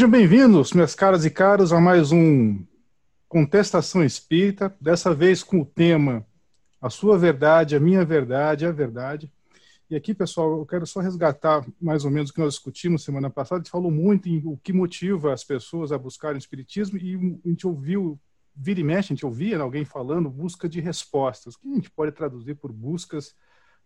Sejam 0.00 0.10
bem-vindos, 0.10 0.72
minhas 0.72 0.94
caras 0.94 1.26
e 1.26 1.30
caros, 1.30 1.74
a 1.74 1.78
mais 1.78 2.10
um 2.10 2.64
Contestação 3.28 4.02
Espírita, 4.02 4.74
dessa 4.80 5.14
vez 5.14 5.42
com 5.42 5.60
o 5.60 5.66
tema 5.66 6.26
A 6.80 6.88
Sua 6.88 7.18
Verdade, 7.18 7.76
a 7.76 7.80
Minha 7.80 8.02
Verdade, 8.02 8.64
a 8.64 8.72
Verdade. 8.72 9.30
E 9.90 9.94
aqui, 9.94 10.14
pessoal, 10.14 10.58
eu 10.58 10.64
quero 10.64 10.86
só 10.86 11.00
resgatar 11.00 11.66
mais 11.78 12.06
ou 12.06 12.10
menos 12.10 12.30
o 12.30 12.32
que 12.32 12.40
nós 12.40 12.54
discutimos 12.54 13.04
semana 13.04 13.28
passada. 13.28 13.60
A 13.60 13.62
gente 13.62 13.70
falou 13.70 13.90
muito 13.90 14.26
em 14.26 14.40
o 14.46 14.56
que 14.56 14.72
motiva 14.72 15.34
as 15.34 15.44
pessoas 15.44 15.92
a 15.92 15.98
buscarem 15.98 16.36
o 16.36 16.38
Espiritismo 16.38 16.96
e 16.96 17.38
a 17.44 17.48
gente 17.50 17.66
ouviu, 17.66 18.18
vira 18.56 18.80
e 18.80 18.82
mexe, 18.82 19.12
a 19.12 19.14
gente 19.14 19.26
ouvia 19.26 19.60
alguém 19.60 19.84
falando 19.84 20.30
busca 20.30 20.66
de 20.66 20.80
respostas. 20.80 21.56
Que 21.56 21.68
a 21.68 21.74
gente 21.74 21.90
pode 21.90 22.12
traduzir 22.12 22.54
por 22.54 22.72
buscas 22.72 23.34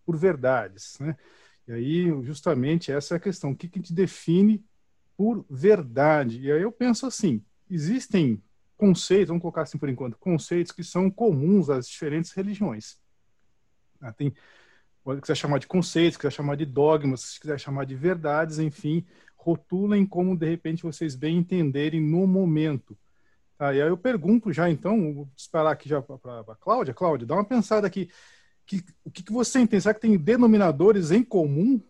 por 0.06 0.16
verdades, 0.16 0.96
né? 1.00 1.16
E 1.66 1.72
aí, 1.72 2.22
justamente, 2.22 2.92
essa 2.92 3.14
é 3.14 3.16
a 3.16 3.20
questão. 3.20 3.50
O 3.50 3.56
que, 3.56 3.66
que 3.66 3.80
a 3.80 3.82
gente 3.82 3.92
define 3.92 4.64
por 5.16 5.44
verdade. 5.48 6.40
E 6.40 6.50
aí 6.50 6.62
eu 6.62 6.72
penso 6.72 7.06
assim: 7.06 7.42
existem 7.70 8.42
conceitos, 8.76 9.28
vamos 9.28 9.42
colocar 9.42 9.62
assim 9.62 9.78
por 9.78 9.88
enquanto, 9.88 10.18
conceitos 10.18 10.72
que 10.72 10.82
são 10.82 11.10
comuns 11.10 11.70
às 11.70 11.88
diferentes 11.88 12.32
religiões. 12.32 12.98
Ah, 14.00 14.12
tem, 14.12 14.34
pode 15.02 15.20
quiser 15.20 15.36
chamar 15.36 15.58
de 15.58 15.66
conceitos, 15.66 16.16
quiser 16.16 16.32
chamar 16.32 16.56
de 16.56 16.66
dogmas, 16.66 17.20
se 17.20 17.40
quiser 17.40 17.58
chamar 17.58 17.86
de 17.86 17.94
verdades, 17.94 18.58
enfim, 18.58 19.04
rotulem 19.36 20.04
como 20.04 20.36
de 20.36 20.48
repente 20.48 20.82
vocês 20.82 21.14
bem 21.14 21.38
entenderem 21.38 22.00
no 22.00 22.26
momento. 22.26 22.96
Tá, 23.56 23.72
e 23.72 23.80
aí 23.80 23.88
eu 23.88 23.96
pergunto 23.96 24.52
já 24.52 24.68
então, 24.68 25.14
vou 25.14 25.28
esperar 25.36 25.70
aqui 25.70 25.88
já 25.88 26.02
para 26.02 26.40
a 26.40 26.56
Cláudia. 26.56 26.92
Cláudia, 26.92 27.26
dá 27.26 27.34
uma 27.34 27.44
pensada 27.44 27.86
aqui. 27.86 28.10
Que, 28.66 28.82
o 29.04 29.10
que, 29.10 29.22
que 29.22 29.32
você 29.32 29.60
entende? 29.60 29.82
Será 29.82 29.94
que 29.94 30.00
tem 30.00 30.16
denominadores 30.16 31.10
em 31.10 31.22
comum 31.22 31.80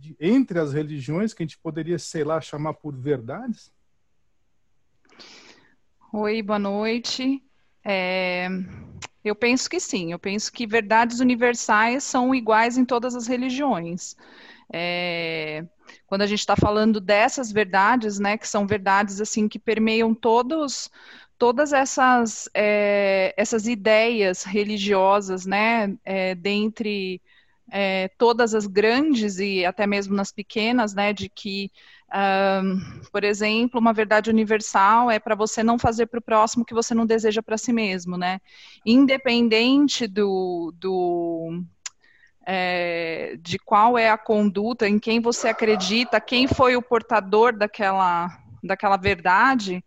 de, 0.00 0.16
entre 0.18 0.58
as 0.58 0.72
religiões 0.72 1.34
que 1.34 1.42
a 1.42 1.46
gente 1.46 1.58
poderia, 1.58 1.98
sei 1.98 2.24
lá, 2.24 2.40
chamar 2.40 2.74
por 2.74 2.96
verdades? 2.96 3.70
Oi, 6.12 6.42
boa 6.42 6.58
noite. 6.58 7.42
É, 7.84 8.48
eu 9.24 9.34
penso 9.34 9.68
que 9.68 9.78
sim, 9.78 10.12
eu 10.12 10.18
penso 10.18 10.50
que 10.52 10.66
verdades 10.66 11.20
universais 11.20 12.02
são 12.02 12.34
iguais 12.34 12.78
em 12.78 12.84
todas 12.84 13.14
as 13.14 13.26
religiões. 13.26 14.16
É, 14.72 15.64
quando 16.06 16.22
a 16.22 16.26
gente 16.26 16.40
está 16.40 16.56
falando 16.56 17.00
dessas 17.00 17.52
verdades, 17.52 18.18
né, 18.18 18.38
que 18.38 18.48
são 18.48 18.66
verdades 18.66 19.20
assim 19.20 19.48
que 19.48 19.58
permeiam 19.58 20.14
todos 20.14 20.90
todas 21.36 21.72
essas 21.72 22.50
é, 22.54 23.34
essas 23.36 23.66
ideias 23.66 24.44
religiosas, 24.44 25.46
né, 25.46 25.96
é, 26.04 26.34
dentre 26.34 27.20
é, 27.70 28.08
todas 28.18 28.54
as 28.54 28.66
grandes 28.66 29.38
e 29.38 29.64
até 29.64 29.86
mesmo 29.86 30.14
nas 30.14 30.32
pequenas, 30.32 30.94
né, 30.94 31.12
de 31.12 31.28
que, 31.28 31.70
um, 32.62 33.00
por 33.12 33.24
exemplo, 33.24 33.80
uma 33.80 33.92
verdade 33.92 34.30
universal 34.30 35.10
é 35.10 35.18
para 35.18 35.34
você 35.34 35.62
não 35.62 35.78
fazer 35.78 36.06
para 36.06 36.18
o 36.18 36.22
próximo 36.22 36.62
o 36.62 36.66
que 36.66 36.74
você 36.74 36.94
não 36.94 37.06
deseja 37.06 37.42
para 37.42 37.56
si 37.56 37.72
mesmo, 37.72 38.16
né, 38.16 38.40
independente 38.84 40.06
do, 40.06 40.74
do 40.76 41.62
é, 42.46 43.36
de 43.40 43.58
qual 43.58 43.96
é 43.96 44.10
a 44.10 44.18
conduta, 44.18 44.88
em 44.88 44.98
quem 44.98 45.20
você 45.20 45.48
acredita, 45.48 46.20
quem 46.20 46.48
foi 46.48 46.76
o 46.76 46.82
portador 46.82 47.56
daquela, 47.56 48.28
daquela 48.62 48.96
verdade, 48.96 49.84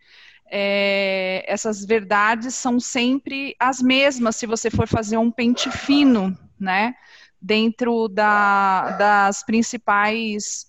é, 0.50 1.44
essas 1.48 1.84
verdades 1.84 2.54
são 2.54 2.80
sempre 2.80 3.56
as 3.60 3.82
mesmas 3.82 4.36
se 4.36 4.46
você 4.46 4.70
for 4.70 4.88
fazer 4.88 5.18
um 5.18 5.32
pente 5.32 5.70
fino, 5.72 6.38
né? 6.60 6.94
Dentro 7.44 8.08
da, 8.08 8.92
das 8.92 9.44
principais 9.44 10.68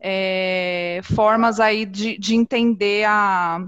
é, 0.00 1.00
formas 1.02 1.58
aí 1.58 1.84
de, 1.84 2.16
de 2.16 2.36
entender 2.36 3.04
a, 3.04 3.58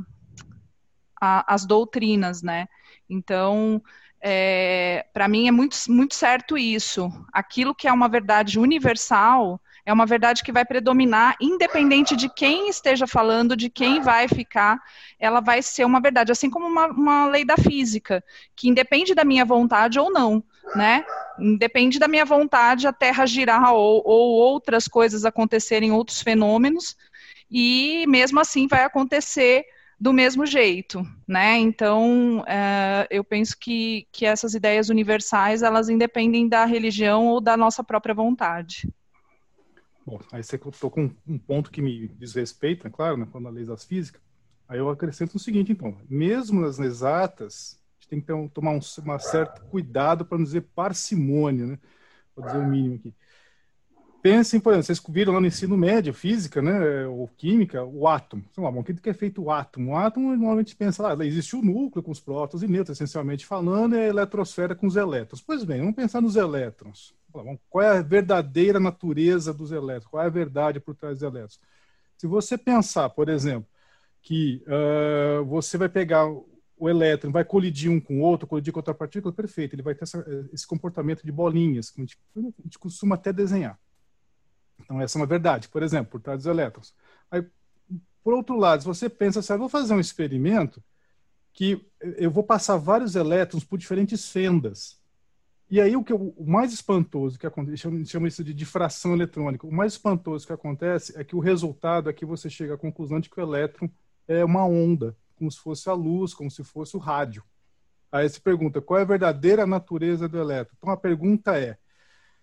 a, 1.20 1.52
as 1.52 1.66
doutrinas, 1.66 2.42
né? 2.42 2.68
Então, 3.10 3.82
é, 4.20 5.04
para 5.12 5.26
mim 5.26 5.48
é 5.48 5.50
muito, 5.50 5.76
muito 5.88 6.14
certo 6.14 6.56
isso. 6.56 7.10
Aquilo 7.32 7.74
que 7.74 7.88
é 7.88 7.92
uma 7.92 8.08
verdade 8.08 8.60
universal 8.60 9.60
é 9.86 9.92
uma 9.92 10.04
verdade 10.04 10.42
que 10.42 10.50
vai 10.50 10.64
predominar, 10.64 11.36
independente 11.40 12.16
de 12.16 12.28
quem 12.28 12.68
esteja 12.68 13.06
falando, 13.06 13.56
de 13.56 13.70
quem 13.70 14.00
vai 14.00 14.26
ficar, 14.26 14.82
ela 15.16 15.38
vai 15.38 15.62
ser 15.62 15.84
uma 15.84 16.00
verdade, 16.00 16.32
assim 16.32 16.50
como 16.50 16.66
uma, 16.66 16.88
uma 16.88 17.28
lei 17.28 17.44
da 17.44 17.56
física, 17.56 18.22
que 18.56 18.68
independe 18.68 19.14
da 19.14 19.24
minha 19.24 19.44
vontade 19.44 20.00
ou 20.00 20.12
não, 20.12 20.42
né? 20.74 21.04
Independe 21.38 22.00
da 22.00 22.08
minha 22.08 22.24
vontade 22.24 22.88
a 22.88 22.92
Terra 22.92 23.24
girar 23.26 23.72
ou, 23.72 24.02
ou 24.04 24.32
outras 24.32 24.88
coisas 24.88 25.24
acontecerem, 25.24 25.92
outros 25.92 26.20
fenômenos, 26.20 26.96
e 27.48 28.04
mesmo 28.08 28.40
assim 28.40 28.66
vai 28.66 28.82
acontecer 28.82 29.64
do 30.00 30.12
mesmo 30.12 30.44
jeito, 30.44 31.06
né? 31.28 31.58
Então, 31.58 32.44
é, 32.48 33.06
eu 33.08 33.22
penso 33.22 33.56
que, 33.56 34.08
que 34.10 34.26
essas 34.26 34.52
ideias 34.52 34.88
universais, 34.88 35.62
elas 35.62 35.88
independem 35.88 36.48
da 36.48 36.64
religião 36.64 37.28
ou 37.28 37.40
da 37.40 37.56
nossa 37.56 37.84
própria 37.84 38.14
vontade. 38.14 38.88
Bom, 40.06 40.20
aí 40.32 40.42
você 40.44 40.56
tocou 40.58 41.04
um, 41.04 41.16
um 41.26 41.38
ponto 41.38 41.70
que 41.70 41.82
me 41.82 42.08
é 42.86 42.90
claro, 42.90 43.16
né, 43.16 43.26
quando 43.32 43.48
a 43.48 43.50
lei 43.50 43.64
das 43.66 43.84
físicas. 43.84 44.22
Aí 44.68 44.78
eu 44.78 44.88
acrescento 44.90 45.36
o 45.36 45.40
seguinte, 45.40 45.72
então, 45.72 45.98
mesmo 46.08 46.60
nas 46.60 46.78
exatas, 46.78 47.80
a 47.98 48.02
gente 48.02 48.08
tem 48.10 48.20
que 48.20 48.26
ter 48.26 48.34
um, 48.34 48.48
tomar 48.48 48.72
um 48.72 48.80
uma 49.04 49.18
certo 49.18 49.62
cuidado 49.68 50.24
para 50.24 50.38
não 50.38 50.44
dizer 50.44 50.62
parcimônia, 50.74 51.66
né? 51.66 51.80
Vou 52.36 52.44
dizer 52.44 52.58
o 52.58 52.64
mínimo 52.66 52.96
aqui. 52.96 53.14
Pensem, 54.26 54.58
por 54.58 54.72
exemplo, 54.72 54.86
vocês 54.86 55.00
viram 55.08 55.34
lá 55.34 55.40
no 55.40 55.46
ensino 55.46 55.76
médio, 55.76 56.12
física, 56.12 56.60
né, 56.60 57.06
ou 57.06 57.30
química, 57.36 57.84
o 57.84 58.08
átomo. 58.08 58.42
Sei 58.52 58.60
lá, 58.60 58.70
o 58.70 58.82
que 58.82 59.08
é 59.08 59.14
feito 59.14 59.40
o 59.40 59.52
átomo? 59.52 59.92
O 59.92 59.96
átomo, 59.96 60.30
normalmente 60.30 60.74
pensa 60.74 61.00
lá, 61.00 61.24
existe 61.24 61.54
o 61.54 61.62
núcleo 61.62 62.02
com 62.02 62.10
os 62.10 62.18
prótons 62.18 62.60
e 62.60 62.66
nêutrons, 62.66 62.96
essencialmente 62.96 63.46
falando, 63.46 63.94
e 63.94 64.00
a 64.00 64.08
eletrosfera 64.08 64.74
com 64.74 64.88
os 64.88 64.96
elétrons. 64.96 65.40
Pois 65.40 65.62
bem, 65.62 65.78
vamos 65.78 65.94
pensar 65.94 66.20
nos 66.20 66.34
elétrons. 66.34 67.14
Qual 67.70 67.84
é 67.84 67.98
a 67.98 68.02
verdadeira 68.02 68.80
natureza 68.80 69.54
dos 69.54 69.70
elétrons? 69.70 70.10
Qual 70.10 70.20
é 70.20 70.26
a 70.26 70.30
verdade 70.30 70.80
por 70.80 70.96
trás 70.96 71.20
dos 71.20 71.22
elétrons? 71.22 71.60
Se 72.18 72.26
você 72.26 72.58
pensar, 72.58 73.08
por 73.10 73.28
exemplo, 73.28 73.68
que 74.22 74.60
uh, 74.66 75.44
você 75.44 75.78
vai 75.78 75.88
pegar 75.88 76.26
o 76.28 76.88
elétron, 76.88 77.30
vai 77.30 77.44
colidir 77.44 77.92
um 77.92 78.00
com 78.00 78.18
o 78.18 78.22
outro, 78.22 78.48
colidir 78.48 78.72
com 78.72 78.80
outra 78.80 78.92
partícula, 78.92 79.32
perfeito, 79.32 79.76
ele 79.76 79.82
vai 79.82 79.94
ter 79.94 80.02
essa, 80.02 80.48
esse 80.52 80.66
comportamento 80.66 81.22
de 81.24 81.30
bolinhas, 81.30 81.90
que 81.90 82.00
a 82.00 82.04
gente, 82.04 82.18
a 82.36 82.62
gente 82.64 82.76
costuma 82.76 83.14
até 83.14 83.32
desenhar. 83.32 83.78
Então, 84.80 85.00
essa 85.00 85.18
é 85.18 85.20
uma 85.20 85.26
verdade, 85.26 85.68
por 85.68 85.82
exemplo, 85.82 86.12
por 86.12 86.20
trás 86.20 86.38
dos 86.38 86.46
elétrons. 86.46 86.94
Aí, 87.30 87.44
por 88.22 88.34
outro 88.34 88.56
lado, 88.56 88.82
se 88.82 88.86
você 88.86 89.08
pensa 89.08 89.40
assim, 89.40 89.52
ah, 89.52 89.56
vou 89.56 89.68
fazer 89.68 89.94
um 89.94 90.00
experimento 90.00 90.82
que 91.52 91.86
eu 92.18 92.30
vou 92.30 92.42
passar 92.42 92.76
vários 92.76 93.16
elétrons 93.16 93.64
por 93.64 93.78
diferentes 93.78 94.28
fendas. 94.28 95.00
E 95.68 95.80
aí 95.80 95.96
o 95.96 96.04
que 96.04 96.12
o 96.12 96.34
mais 96.46 96.72
espantoso 96.72 97.38
que 97.38 97.46
acontece, 97.46 97.78
chama, 97.78 98.04
chama 98.04 98.28
isso 98.28 98.44
de 98.44 98.54
difração 98.54 99.14
eletrônica. 99.14 99.66
O 99.66 99.72
mais 99.72 99.94
espantoso 99.94 100.46
que 100.46 100.52
acontece 100.52 101.18
é 101.18 101.24
que 101.24 101.34
o 101.34 101.40
resultado 101.40 102.08
é 102.08 102.12
que 102.12 102.24
você 102.24 102.48
chega 102.48 102.74
à 102.74 102.78
conclusão 102.78 103.18
de 103.18 103.28
que 103.28 103.40
o 103.40 103.42
elétron 103.42 103.88
é 104.28 104.44
uma 104.44 104.64
onda, 104.64 105.16
como 105.34 105.50
se 105.50 105.58
fosse 105.58 105.88
a 105.88 105.92
luz, 105.92 106.34
como 106.34 106.50
se 106.50 106.62
fosse 106.62 106.96
o 106.96 107.00
rádio. 107.00 107.42
Aí 108.12 108.28
você 108.28 108.38
pergunta, 108.38 108.80
qual 108.80 109.00
é 109.00 109.02
a 109.02 109.06
verdadeira 109.06 109.66
natureza 109.66 110.28
do 110.28 110.38
elétron? 110.38 110.76
Então 110.78 110.92
a 110.92 110.96
pergunta 110.96 111.58
é, 111.58 111.76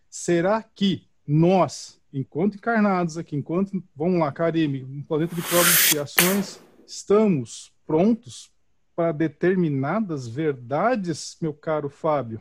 será 0.10 0.62
que 0.62 1.08
nós, 1.26 2.02
enquanto 2.14 2.56
encarnados 2.56 3.18
aqui, 3.18 3.36
enquanto, 3.36 3.84
vamos 3.96 4.20
lá, 4.20 4.32
Karime, 4.32 4.84
um 4.84 5.04
planeta 5.04 5.36
de 5.36 5.42
provas 5.42 5.68
e 5.68 5.86
expiações, 5.86 6.60
estamos 6.86 7.74
prontos 7.86 8.52
para 8.96 9.12
determinadas 9.12 10.28
verdades, 10.28 11.36
meu 11.42 11.54
caro 11.54 11.90
Fábio? 11.90 12.40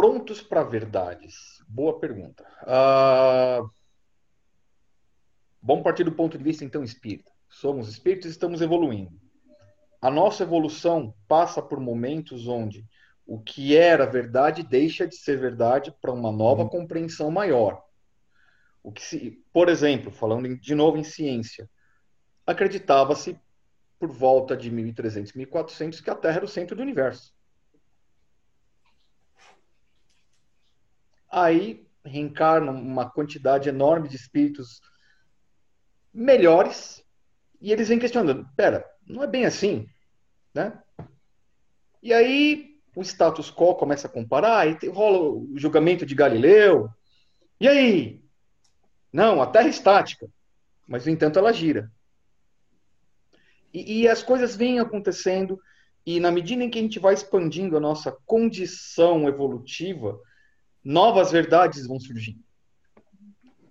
prontos 0.00 0.40
para 0.40 0.62
verdades? 0.62 1.62
Boa 1.68 2.00
pergunta. 2.00 2.42
Uh, 2.62 3.70
vamos 5.62 5.84
partir 5.84 6.04
do 6.04 6.12
ponto 6.12 6.38
de 6.38 6.42
vista, 6.42 6.64
então, 6.64 6.82
espírita. 6.82 7.30
Somos 7.50 7.86
espíritos 7.86 8.28
e 8.28 8.30
estamos 8.30 8.62
evoluindo. 8.62 9.12
A 10.00 10.10
nossa 10.10 10.42
evolução 10.42 11.14
passa 11.28 11.60
por 11.60 11.78
momentos 11.78 12.48
onde 12.48 12.86
o 13.30 13.38
que 13.38 13.76
era 13.76 14.04
verdade 14.06 14.64
deixa 14.64 15.06
de 15.06 15.14
ser 15.14 15.38
verdade 15.38 15.94
para 16.02 16.10
uma 16.10 16.32
nova 16.32 16.62
uhum. 16.62 16.68
compreensão 16.68 17.30
maior. 17.30 17.80
O 18.82 18.90
que 18.90 19.02
se, 19.02 19.44
por 19.52 19.68
exemplo, 19.68 20.10
falando 20.10 20.56
de 20.58 20.74
novo 20.74 20.98
em 20.98 21.04
ciência, 21.04 21.70
acreditava-se 22.44 23.38
por 24.00 24.10
volta 24.10 24.56
de 24.56 24.68
1300, 24.68 25.34
1400 25.34 26.00
que 26.00 26.10
a 26.10 26.14
Terra 26.16 26.38
era 26.38 26.44
o 26.44 26.48
centro 26.48 26.74
do 26.74 26.82
universo. 26.82 27.32
aí 31.30 31.86
reencarnam 32.04 32.74
uma 32.74 33.08
quantidade 33.08 33.68
enorme 33.68 34.08
de 34.08 34.16
espíritos 34.16 34.80
melhores 36.12 37.04
e 37.60 37.70
eles 37.70 37.88
vêm 37.88 38.00
questionando: 38.00 38.48
pera, 38.56 38.84
não 39.06 39.22
é 39.22 39.26
bem 39.28 39.46
assim, 39.46 39.86
né? 40.52 40.82
E 42.02 42.12
aí 42.12 42.69
o 42.94 43.02
status 43.02 43.50
quo 43.50 43.74
começa 43.74 44.06
a 44.06 44.10
comparar 44.10 44.66
e 44.66 44.88
rola 44.88 45.18
o 45.18 45.52
julgamento 45.56 46.04
de 46.04 46.14
Galileu. 46.14 46.88
E 47.60 47.68
aí? 47.68 48.22
Não, 49.12 49.40
a 49.40 49.46
Terra 49.46 49.66
é 49.66 49.70
estática. 49.70 50.28
mas 50.86 51.06
no 51.06 51.12
entanto 51.12 51.38
ela 51.38 51.52
gira. 51.52 51.90
E, 53.72 54.00
e 54.00 54.08
as 54.08 54.22
coisas 54.22 54.56
vêm 54.56 54.80
acontecendo 54.80 55.60
e 56.04 56.18
na 56.18 56.30
medida 56.30 56.64
em 56.64 56.70
que 56.70 56.78
a 56.78 56.82
gente 56.82 56.98
vai 56.98 57.14
expandindo 57.14 57.76
a 57.76 57.80
nossa 57.80 58.10
condição 58.26 59.28
evolutiva, 59.28 60.18
novas 60.82 61.30
verdades 61.30 61.86
vão 61.86 62.00
surgindo. 62.00 62.42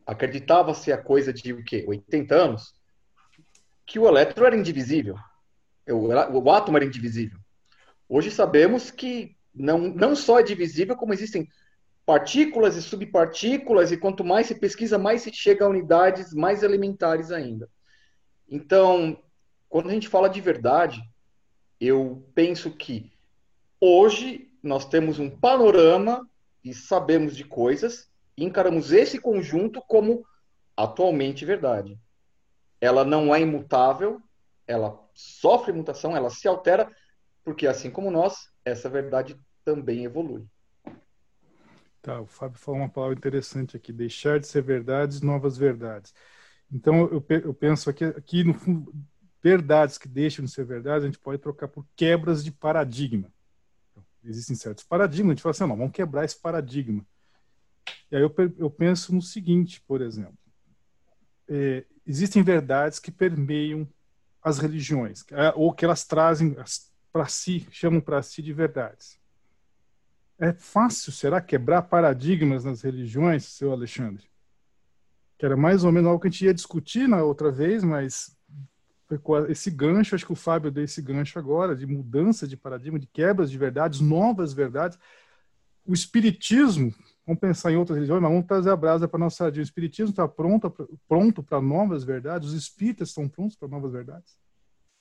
Acreditava-se 0.05 0.91
a 0.91 0.97
coisa 0.97 1.33
de 1.33 1.53
o 1.53 1.63
quê? 1.63 1.83
80 1.87 2.35
anos? 2.35 2.73
Que 3.85 3.99
o 3.99 4.07
elétron 4.07 4.45
era 4.45 4.55
indivisível. 4.55 5.17
O, 5.87 6.07
o 6.39 6.51
átomo 6.51 6.77
era 6.77 6.85
indivisível. 6.85 7.39
Hoje 8.09 8.31
sabemos 8.31 8.89
que 8.89 9.37
não, 9.53 9.77
não 9.77 10.15
só 10.15 10.39
é 10.39 10.43
divisível, 10.43 10.95
como 10.95 11.13
existem 11.13 11.47
partículas 12.05 12.75
e 12.75 12.81
subpartículas, 12.81 13.91
e 13.91 13.97
quanto 13.97 14.23
mais 14.23 14.47
se 14.47 14.55
pesquisa, 14.55 14.97
mais 14.97 15.21
se 15.21 15.31
chega 15.31 15.63
a 15.63 15.69
unidades 15.69 16.33
mais 16.33 16.63
elementares 16.63 17.31
ainda. 17.31 17.69
Então, 18.49 19.21
quando 19.69 19.89
a 19.89 19.93
gente 19.93 20.07
fala 20.07 20.27
de 20.27 20.41
verdade, 20.41 20.99
eu 21.79 22.27
penso 22.33 22.71
que 22.71 23.11
hoje 23.79 24.51
nós 24.63 24.85
temos 24.85 25.19
um 25.19 25.29
panorama 25.29 26.27
e 26.63 26.73
sabemos 26.73 27.37
de 27.37 27.43
coisas 27.43 28.09
e 28.35 28.43
encaramos 28.43 28.91
esse 28.91 29.19
conjunto 29.19 29.79
como 29.87 30.25
atualmente 30.75 31.45
verdade. 31.45 31.95
Ela 32.81 33.05
não 33.05 33.35
é 33.35 33.41
imutável, 33.41 34.19
ela 34.65 34.99
sofre 35.13 35.71
mutação, 35.71 36.15
ela 36.15 36.29
se 36.29 36.47
altera, 36.47 36.89
porque 37.43 37.67
assim 37.67 37.89
como 37.89 38.11
nós, 38.11 38.49
essa 38.63 38.89
verdade 38.89 39.39
também 39.63 40.05
evolui. 40.05 40.45
Tá, 42.01 42.21
o 42.21 42.25
Fábio 42.25 42.57
falou 42.57 42.79
uma 42.79 42.89
palavra 42.89 43.17
interessante 43.17 43.75
aqui, 43.75 43.91
deixar 43.91 44.39
de 44.39 44.47
ser 44.47 44.61
verdades, 44.61 45.21
novas 45.21 45.57
verdades. 45.57 46.13
Então, 46.71 47.07
eu, 47.07 47.23
eu 47.29 47.53
penso 47.53 47.89
aqui, 47.89 48.05
aqui 48.05 48.43
no 48.43 48.53
fundo, 48.53 48.93
verdades 49.41 49.97
que 49.97 50.07
deixam 50.07 50.45
de 50.45 50.51
ser 50.51 50.65
verdades, 50.65 51.03
a 51.03 51.07
gente 51.07 51.19
pode 51.19 51.41
trocar 51.41 51.67
por 51.67 51.85
quebras 51.95 52.43
de 52.43 52.51
paradigma. 52.51 53.31
Então, 53.91 54.03
existem 54.23 54.55
certos 54.55 54.83
paradigmas, 54.83 55.31
a 55.31 55.33
gente 55.35 55.41
fala 55.41 55.51
assim, 55.51 55.63
não, 55.63 55.77
vamos 55.77 55.91
quebrar 55.91 56.25
esse 56.25 56.39
paradigma. 56.39 57.05
E 58.11 58.15
aí 58.15 58.21
eu, 58.21 58.33
eu 58.57 58.69
penso 58.69 59.13
no 59.13 59.21
seguinte, 59.21 59.81
por 59.81 60.01
exemplo, 60.01 60.37
é, 61.47 61.85
existem 62.05 62.43
verdades 62.43 62.99
que 62.99 63.11
permeiam 63.11 63.87
as 64.41 64.57
religiões, 64.57 65.25
é, 65.31 65.51
ou 65.55 65.73
que 65.73 65.83
elas 65.83 66.05
trazem 66.05 66.55
para 67.11 67.25
si, 67.27 67.67
chamam 67.71 68.01
para 68.01 68.21
si 68.21 68.41
de 68.41 68.53
verdades. 68.53 69.19
É 70.37 70.53
fácil, 70.53 71.11
será, 71.11 71.41
quebrar 71.41 71.81
paradigmas 71.83 72.63
nas 72.63 72.81
religiões, 72.81 73.43
seu 73.43 73.71
Alexandre? 73.71 74.29
Que 75.37 75.45
era 75.45 75.57
mais 75.57 75.83
ou 75.83 75.91
menos 75.91 76.07
algo 76.07 76.21
que 76.21 76.27
a 76.27 76.31
gente 76.31 76.45
ia 76.45 76.53
discutir 76.53 77.07
na 77.07 77.21
outra 77.23 77.51
vez, 77.51 77.83
mas 77.83 78.37
esse 79.49 79.71
gancho, 79.71 80.15
acho 80.15 80.25
que 80.25 80.31
o 80.31 80.35
Fábio 80.35 80.71
deu 80.71 80.83
esse 80.83 81.01
gancho 81.01 81.39
agora, 81.39 81.75
de 81.75 81.85
mudança 81.85 82.47
de 82.47 82.55
paradigma, 82.55 82.99
de 82.99 83.07
quebras 83.07 83.49
de 83.49 83.57
verdades, 83.57 83.99
novas 83.99 84.53
verdades. 84.53 84.97
O 85.85 85.93
Espiritismo, 85.93 86.93
vamos 87.25 87.41
pensar 87.41 87.71
em 87.71 87.75
outras 87.75 87.97
religiões, 87.97 88.21
mas 88.21 88.31
vamos 88.31 88.45
trazer 88.45 88.69
a 88.69 88.75
brasa 88.75 89.07
para 89.07 89.17
a 89.17 89.25
nossa 89.25 89.37
sardinha. 89.37 89.61
O 89.61 89.63
Espiritismo 89.63 90.11
está 90.11 90.27
pronto, 90.27 90.69
pronto 91.07 91.41
para 91.41 91.59
novas 91.59 92.03
verdades? 92.03 92.49
Os 92.49 92.53
espíritas 92.53 93.09
estão 93.09 93.27
prontos 93.27 93.57
para 93.57 93.67
novas 93.67 93.91
verdades? 93.91 94.37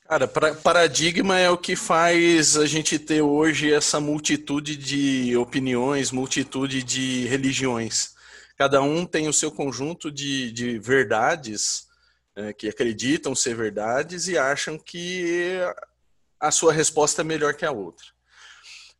Cara, 0.08 0.26
paradigma 0.26 1.38
é 1.38 1.50
o 1.50 1.58
que 1.58 1.76
faz 1.76 2.56
a 2.56 2.64
gente 2.64 2.98
ter 2.98 3.20
hoje 3.20 3.70
essa 3.70 4.00
multitude 4.00 4.74
de 4.74 5.36
opiniões, 5.36 6.10
multitude 6.10 6.82
de 6.82 7.26
religiões. 7.26 8.14
Cada 8.56 8.80
um 8.80 9.04
tem 9.04 9.28
o 9.28 9.34
seu 9.34 9.52
conjunto 9.52 10.10
de, 10.10 10.50
de 10.50 10.78
verdades 10.78 11.88
é, 12.34 12.54
que 12.54 12.70
acreditam 12.70 13.34
ser 13.34 13.54
verdades 13.54 14.28
e 14.28 14.38
acham 14.38 14.78
que 14.78 15.58
a 16.40 16.50
sua 16.50 16.72
resposta 16.72 17.20
é 17.20 17.24
melhor 17.24 17.52
que 17.52 17.66
a 17.66 17.70
outra. 17.70 18.06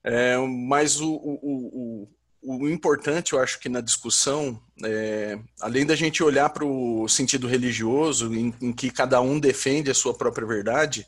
É, 0.05 0.37
mas 0.37 1.01
o, 1.01 1.11
o, 1.11 1.39
o, 1.43 2.09
o, 2.57 2.69
importante, 2.69 3.33
eu 3.33 3.41
acho 3.41 3.59
que 3.59 3.69
na 3.69 3.81
discussão, 3.81 4.61
é, 4.85 5.39
além 5.61 5.85
da 5.85 5.95
gente 5.95 6.23
olhar 6.23 6.49
para 6.51 6.65
o 6.65 7.07
sentido 7.09 7.47
religioso, 7.47 8.35
em, 8.35 8.55
em, 8.61 8.73
que 8.73 8.91
cada 8.91 9.21
um 9.21 9.39
defende 9.39 9.91
a 9.91 9.95
sua 9.95 10.15
própria 10.15 10.47
verdade, 10.47 11.07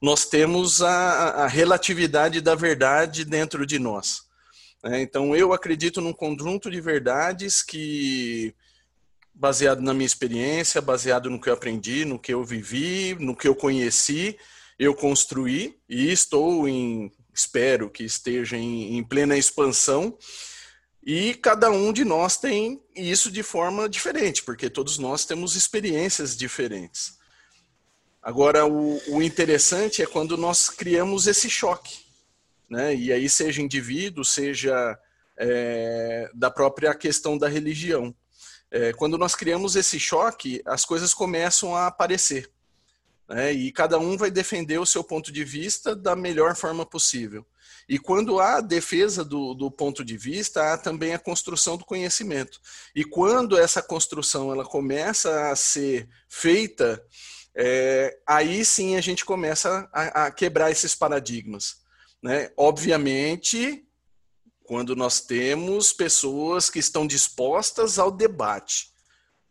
nós 0.00 0.24
temos 0.24 0.80
a, 0.80 1.44
a 1.44 1.46
relatividade 1.46 2.40
da 2.40 2.54
verdade 2.54 3.24
dentro 3.24 3.66
de 3.66 3.78
nós. 3.78 4.22
É, 4.82 5.00
então, 5.00 5.34
eu 5.34 5.52
acredito 5.52 6.00
num 6.00 6.12
conjunto 6.12 6.70
de 6.70 6.80
verdades 6.80 7.62
que 7.62 8.54
baseado 9.34 9.80
na 9.80 9.92
minha 9.94 10.06
experiência, 10.06 10.80
baseado 10.80 11.30
no 11.30 11.40
que 11.40 11.48
eu 11.48 11.54
aprendi, 11.54 12.04
no 12.04 12.18
que 12.18 12.32
eu 12.32 12.42
vivi, 12.42 13.16
no 13.20 13.36
que 13.36 13.46
eu 13.46 13.54
conheci, 13.54 14.36
eu 14.78 14.94
construí 14.94 15.76
e 15.88 16.10
estou 16.10 16.68
em, 16.68 17.12
espero 17.32 17.88
que 17.88 18.04
esteja 18.04 18.56
em, 18.56 18.96
em 18.96 19.04
plena 19.04 19.36
expansão. 19.36 20.16
E 21.10 21.32
cada 21.32 21.70
um 21.70 21.90
de 21.90 22.04
nós 22.04 22.36
tem 22.36 22.82
isso 22.94 23.30
de 23.30 23.42
forma 23.42 23.88
diferente, 23.88 24.42
porque 24.42 24.68
todos 24.68 24.98
nós 24.98 25.24
temos 25.24 25.56
experiências 25.56 26.36
diferentes. 26.36 27.16
Agora, 28.22 28.66
o, 28.66 29.00
o 29.08 29.22
interessante 29.22 30.02
é 30.02 30.06
quando 30.06 30.36
nós 30.36 30.68
criamos 30.68 31.26
esse 31.26 31.48
choque, 31.48 32.00
né? 32.68 32.94
E 32.94 33.10
aí, 33.10 33.26
seja 33.26 33.62
indivíduo, 33.62 34.22
seja 34.22 34.98
é, 35.38 36.30
da 36.34 36.50
própria 36.50 36.94
questão 36.94 37.38
da 37.38 37.48
religião. 37.48 38.14
É, 38.70 38.92
quando 38.92 39.16
nós 39.16 39.34
criamos 39.34 39.76
esse 39.76 39.98
choque, 39.98 40.60
as 40.66 40.84
coisas 40.84 41.14
começam 41.14 41.74
a 41.74 41.86
aparecer. 41.86 42.50
Né? 43.26 43.50
E 43.54 43.72
cada 43.72 43.98
um 43.98 44.14
vai 44.14 44.30
defender 44.30 44.78
o 44.78 44.84
seu 44.84 45.02
ponto 45.02 45.32
de 45.32 45.42
vista 45.42 45.96
da 45.96 46.14
melhor 46.14 46.54
forma 46.54 46.84
possível. 46.84 47.46
E 47.88 47.98
quando 47.98 48.38
há 48.38 48.60
defesa 48.60 49.24
do, 49.24 49.54
do, 49.54 49.70
ponto 49.70 50.04
de 50.04 50.16
vista, 50.16 50.74
há 50.74 50.78
também 50.78 51.14
a 51.14 51.18
construção 51.18 51.76
do 51.76 51.86
conhecimento. 51.86 52.60
E 52.94 53.02
quando 53.02 53.56
essa 53.56 53.80
construção 53.80 54.52
ela 54.52 54.64
começa 54.64 55.50
a 55.50 55.56
ser 55.56 56.06
feita, 56.28 57.02
é, 57.54 58.18
aí 58.26 58.62
sim 58.64 58.96
a 58.96 59.00
gente 59.00 59.24
começa 59.24 59.88
a, 59.90 60.26
a 60.26 60.30
quebrar 60.30 60.70
esses 60.70 60.94
paradigmas. 60.94 61.78
Né? 62.22 62.50
Obviamente, 62.56 63.88
quando 64.64 64.94
nós 64.94 65.22
temos 65.22 65.94
pessoas 65.94 66.68
que 66.68 66.78
estão 66.78 67.06
dispostas 67.06 67.98
ao 67.98 68.10
debate. 68.10 68.92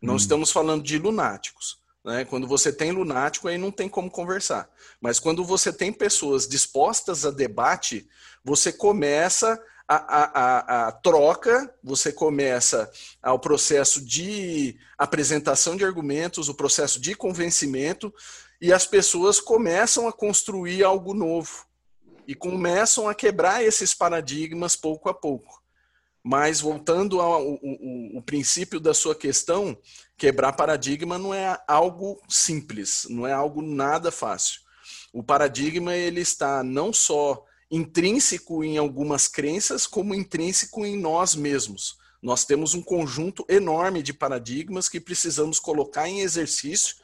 Não 0.00 0.14
hum. 0.14 0.16
estamos 0.16 0.52
falando 0.52 0.84
de 0.84 0.96
lunáticos. 0.96 1.76
Né? 2.08 2.24
Quando 2.24 2.46
você 2.46 2.72
tem 2.72 2.90
lunático, 2.90 3.48
aí 3.48 3.58
não 3.58 3.70
tem 3.70 3.86
como 3.86 4.10
conversar. 4.10 4.66
Mas 4.98 5.20
quando 5.20 5.44
você 5.44 5.70
tem 5.70 5.92
pessoas 5.92 6.48
dispostas 6.48 7.26
a 7.26 7.30
debate, 7.30 8.08
você 8.42 8.72
começa 8.72 9.62
a, 9.86 9.96
a, 9.96 10.24
a, 10.24 10.88
a 10.88 10.92
troca, 10.92 11.70
você 11.84 12.10
começa 12.10 12.90
ao 13.22 13.38
processo 13.38 14.02
de 14.02 14.78
apresentação 14.96 15.76
de 15.76 15.84
argumentos, 15.84 16.48
o 16.48 16.54
processo 16.54 16.98
de 16.98 17.14
convencimento, 17.14 18.10
e 18.58 18.72
as 18.72 18.86
pessoas 18.86 19.38
começam 19.38 20.08
a 20.08 20.12
construir 20.12 20.82
algo 20.82 21.12
novo 21.12 21.66
e 22.26 22.34
começam 22.34 23.06
a 23.06 23.14
quebrar 23.14 23.62
esses 23.62 23.92
paradigmas 23.92 24.74
pouco 24.74 25.10
a 25.10 25.14
pouco. 25.14 25.62
Mas 26.30 26.60
voltando 26.60 27.22
ao, 27.22 27.58
ao, 28.14 28.22
princípio 28.22 28.78
da 28.78 28.92
sua 28.92 29.14
questão, 29.14 29.74
quebrar 30.14 30.52
paradigma 30.52 31.16
não 31.16 31.32
é 31.32 31.58
algo 31.66 32.20
simples, 32.28 33.06
não 33.08 33.26
é 33.26 33.32
algo 33.32 33.62
nada 33.62 34.12
fácil. 34.12 34.60
O 35.10 35.22
paradigma 35.22 35.96
ele 35.96 36.20
está 36.20 36.62
não 36.62 36.92
só 36.92 37.42
intrínseco 37.70 38.62
em 38.62 38.76
algumas 38.76 39.26
crenças, 39.26 39.86
como 39.86 40.14
intrínseco 40.14 40.84
em 40.84 40.98
nós 40.98 41.34
mesmos. 41.34 41.96
Nós 42.20 42.44
temos 42.44 42.74
um 42.74 42.82
conjunto 42.82 43.42
enorme 43.48 44.02
de 44.02 44.12
paradigmas 44.12 44.86
que 44.86 45.00
precisamos 45.00 45.58
colocar 45.58 46.10
em 46.10 46.20
exercício, 46.20 46.96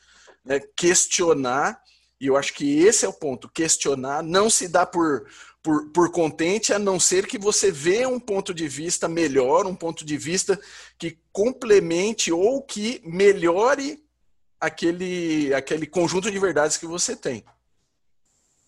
né, 0.44 0.60
questionar 0.76 1.82
e 2.20 2.26
eu 2.26 2.36
acho 2.36 2.54
que 2.54 2.78
esse 2.78 3.04
é 3.04 3.08
o 3.08 3.12
ponto. 3.12 3.48
Questionar 3.48 4.22
não 4.22 4.48
se 4.48 4.68
dá 4.68 4.86
por, 4.86 5.26
por, 5.64 5.88
por 5.92 6.12
contente, 6.12 6.74
a 6.74 6.78
não 6.78 7.00
ser 7.00 7.26
que 7.26 7.38
você 7.38 7.72
vê 7.72 8.06
um 8.06 8.20
ponto 8.20 8.52
de 8.52 8.68
vista 8.68 9.08
melhor, 9.08 9.66
um 9.66 9.74
ponto 9.74 10.04
de 10.04 10.18
vista 10.18 10.60
que 10.98 11.18
complemente 11.32 12.30
ou 12.30 12.62
que 12.62 13.00
melhore 13.02 14.04
aquele, 14.60 15.54
aquele 15.54 15.86
conjunto 15.86 16.30
de 16.30 16.38
verdades 16.38 16.76
que 16.76 16.86
você 16.86 17.16
tem. 17.16 17.42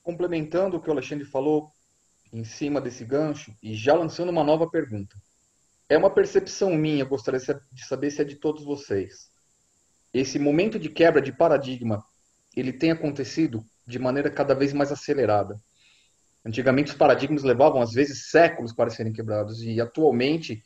Complementando 0.02 0.78
o 0.78 0.80
que 0.80 0.88
o 0.88 0.92
Alexandre 0.92 1.26
falou 1.26 1.70
em 2.32 2.44
cima 2.44 2.80
desse 2.80 3.04
gancho 3.04 3.54
e 3.62 3.74
já 3.74 3.94
lançando 3.94 4.30
uma 4.30 4.42
nova 4.42 4.66
pergunta. 4.66 5.14
É 5.90 5.98
uma 5.98 6.10
percepção 6.10 6.74
minha, 6.74 7.04
gostaria 7.04 7.38
de 7.72 7.86
saber 7.86 8.10
se 8.10 8.22
é 8.22 8.24
de 8.24 8.36
todos 8.36 8.64
vocês. 8.64 9.30
Esse 10.14 10.38
momento 10.38 10.78
de 10.78 10.88
quebra 10.88 11.20
de 11.20 11.30
paradigma 11.30 12.02
ele 12.56 12.72
tem 12.72 12.90
acontecido 12.90 13.62
de 13.86 13.98
maneira 13.98 14.30
cada 14.30 14.54
vez 14.54 14.72
mais 14.72 14.90
acelerada. 14.90 15.60
Antigamente 16.46 16.92
os 16.92 16.96
paradigmas 16.96 17.42
levavam 17.42 17.82
às 17.82 17.92
vezes 17.92 18.30
séculos 18.30 18.72
para 18.72 18.88
serem 18.88 19.12
quebrados 19.12 19.60
e 19.62 19.80
atualmente 19.80 20.62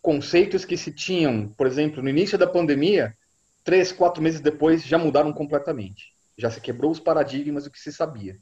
conceitos 0.00 0.64
que 0.64 0.76
se 0.76 0.92
tinham, 0.92 1.48
por 1.48 1.66
exemplo, 1.66 2.00
no 2.00 2.08
início 2.08 2.38
da 2.38 2.46
pandemia, 2.46 3.12
três, 3.64 3.90
quatro 3.90 4.22
meses 4.22 4.40
depois 4.40 4.84
já 4.84 4.96
mudaram 4.96 5.32
completamente. 5.32 6.14
Já 6.38 6.52
se 6.52 6.60
quebrou 6.60 6.92
os 6.92 7.00
paradigmas 7.00 7.64
do 7.64 7.70
que 7.70 7.80
se 7.80 7.92
sabia. 7.92 8.38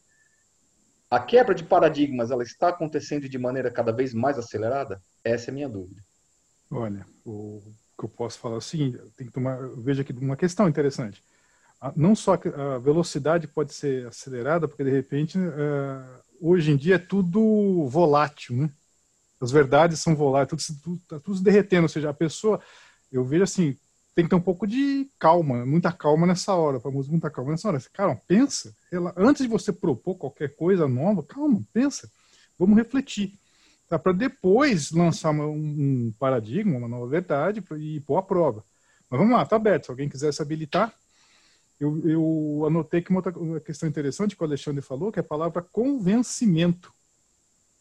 A 1.10 1.18
quebra 1.18 1.54
de 1.54 1.64
paradigmas 1.64 2.30
ela 2.30 2.42
está 2.42 2.68
acontecendo 2.68 3.26
de 3.26 3.38
maneira 3.38 3.70
cada 3.70 3.90
vez 3.90 4.12
mais 4.12 4.38
acelerada? 4.38 5.00
Essa 5.24 5.48
é 5.48 5.50
a 5.50 5.54
minha 5.54 5.68
dúvida. 5.70 6.02
Olha, 6.70 7.06
o 7.24 7.62
que 7.98 8.04
eu 8.04 8.08
posso 8.08 8.38
falar 8.38 8.60
seguinte: 8.60 8.98
tem 9.16 9.26
que 9.26 9.32
tomar, 9.32 9.58
eu 9.60 9.80
vejo 9.80 10.02
aqui 10.02 10.12
uma 10.12 10.36
questão 10.36 10.68
interessante. 10.68 11.22
Não 11.96 12.14
só 12.14 12.34
a 12.34 12.78
velocidade 12.78 13.48
pode 13.48 13.72
ser 13.72 14.06
acelerada, 14.06 14.68
porque 14.68 14.84
de 14.84 14.90
repente 14.90 15.38
é, 15.38 16.22
hoje 16.42 16.72
em 16.72 16.76
dia 16.76 16.96
é 16.96 16.98
tudo 16.98 17.86
volátil, 17.88 18.56
né? 18.56 18.70
As 19.40 19.50
verdades 19.50 20.00
são 20.00 20.14
voláteis, 20.14 20.66
tudo, 20.66 20.80
tudo, 20.82 21.00
tá 21.08 21.20
tudo 21.20 21.36
se 21.36 21.42
derretendo. 21.42 21.84
Ou 21.84 21.88
seja, 21.88 22.10
a 22.10 22.14
pessoa, 22.14 22.60
eu 23.10 23.24
vejo 23.24 23.44
assim, 23.44 23.76
tem 24.14 24.24
que 24.24 24.30
ter 24.30 24.36
um 24.36 24.40
pouco 24.40 24.66
de 24.66 25.08
calma, 25.18 25.64
muita 25.64 25.90
calma 25.90 26.26
nessa 26.26 26.54
hora, 26.54 26.78
famoso 26.78 27.10
muita 27.10 27.30
calma 27.30 27.52
nessa 27.52 27.68
hora. 27.68 27.80
Cara, 27.92 28.14
pensa, 28.26 28.74
ela, 28.90 29.12
antes 29.16 29.42
de 29.42 29.48
você 29.48 29.72
propor 29.72 30.16
qualquer 30.16 30.54
coisa 30.54 30.86
nova, 30.86 31.22
calma, 31.22 31.62
pensa, 31.72 32.10
vamos 32.58 32.76
refletir, 32.76 33.38
tá? 33.88 33.98
Para 33.98 34.12
depois 34.12 34.92
lançar 34.92 35.30
uma, 35.30 35.46
um 35.46 36.12
paradigma, 36.18 36.76
uma 36.76 36.88
nova 36.88 37.06
verdade 37.06 37.64
e 37.78 38.00
pôr 38.00 38.18
a 38.18 38.22
prova. 38.22 38.64
Mas 39.10 39.18
vamos 39.18 39.34
lá, 39.34 39.44
tá 39.44 39.56
aberto. 39.56 39.86
Se 39.86 39.90
alguém 39.90 40.08
quiser 40.08 40.32
se 40.32 40.40
habilitar, 40.40 40.94
eu, 41.82 42.08
eu 42.08 42.64
anotei 42.64 43.02
que 43.02 43.10
uma 43.10 43.18
outra 43.18 43.60
questão 43.60 43.88
interessante 43.88 44.36
que 44.36 44.42
o 44.42 44.46
Alexandre 44.46 44.80
falou, 44.80 45.10
que 45.10 45.18
é 45.18 45.20
a 45.20 45.24
palavra 45.24 45.60
convencimento. 45.60 46.94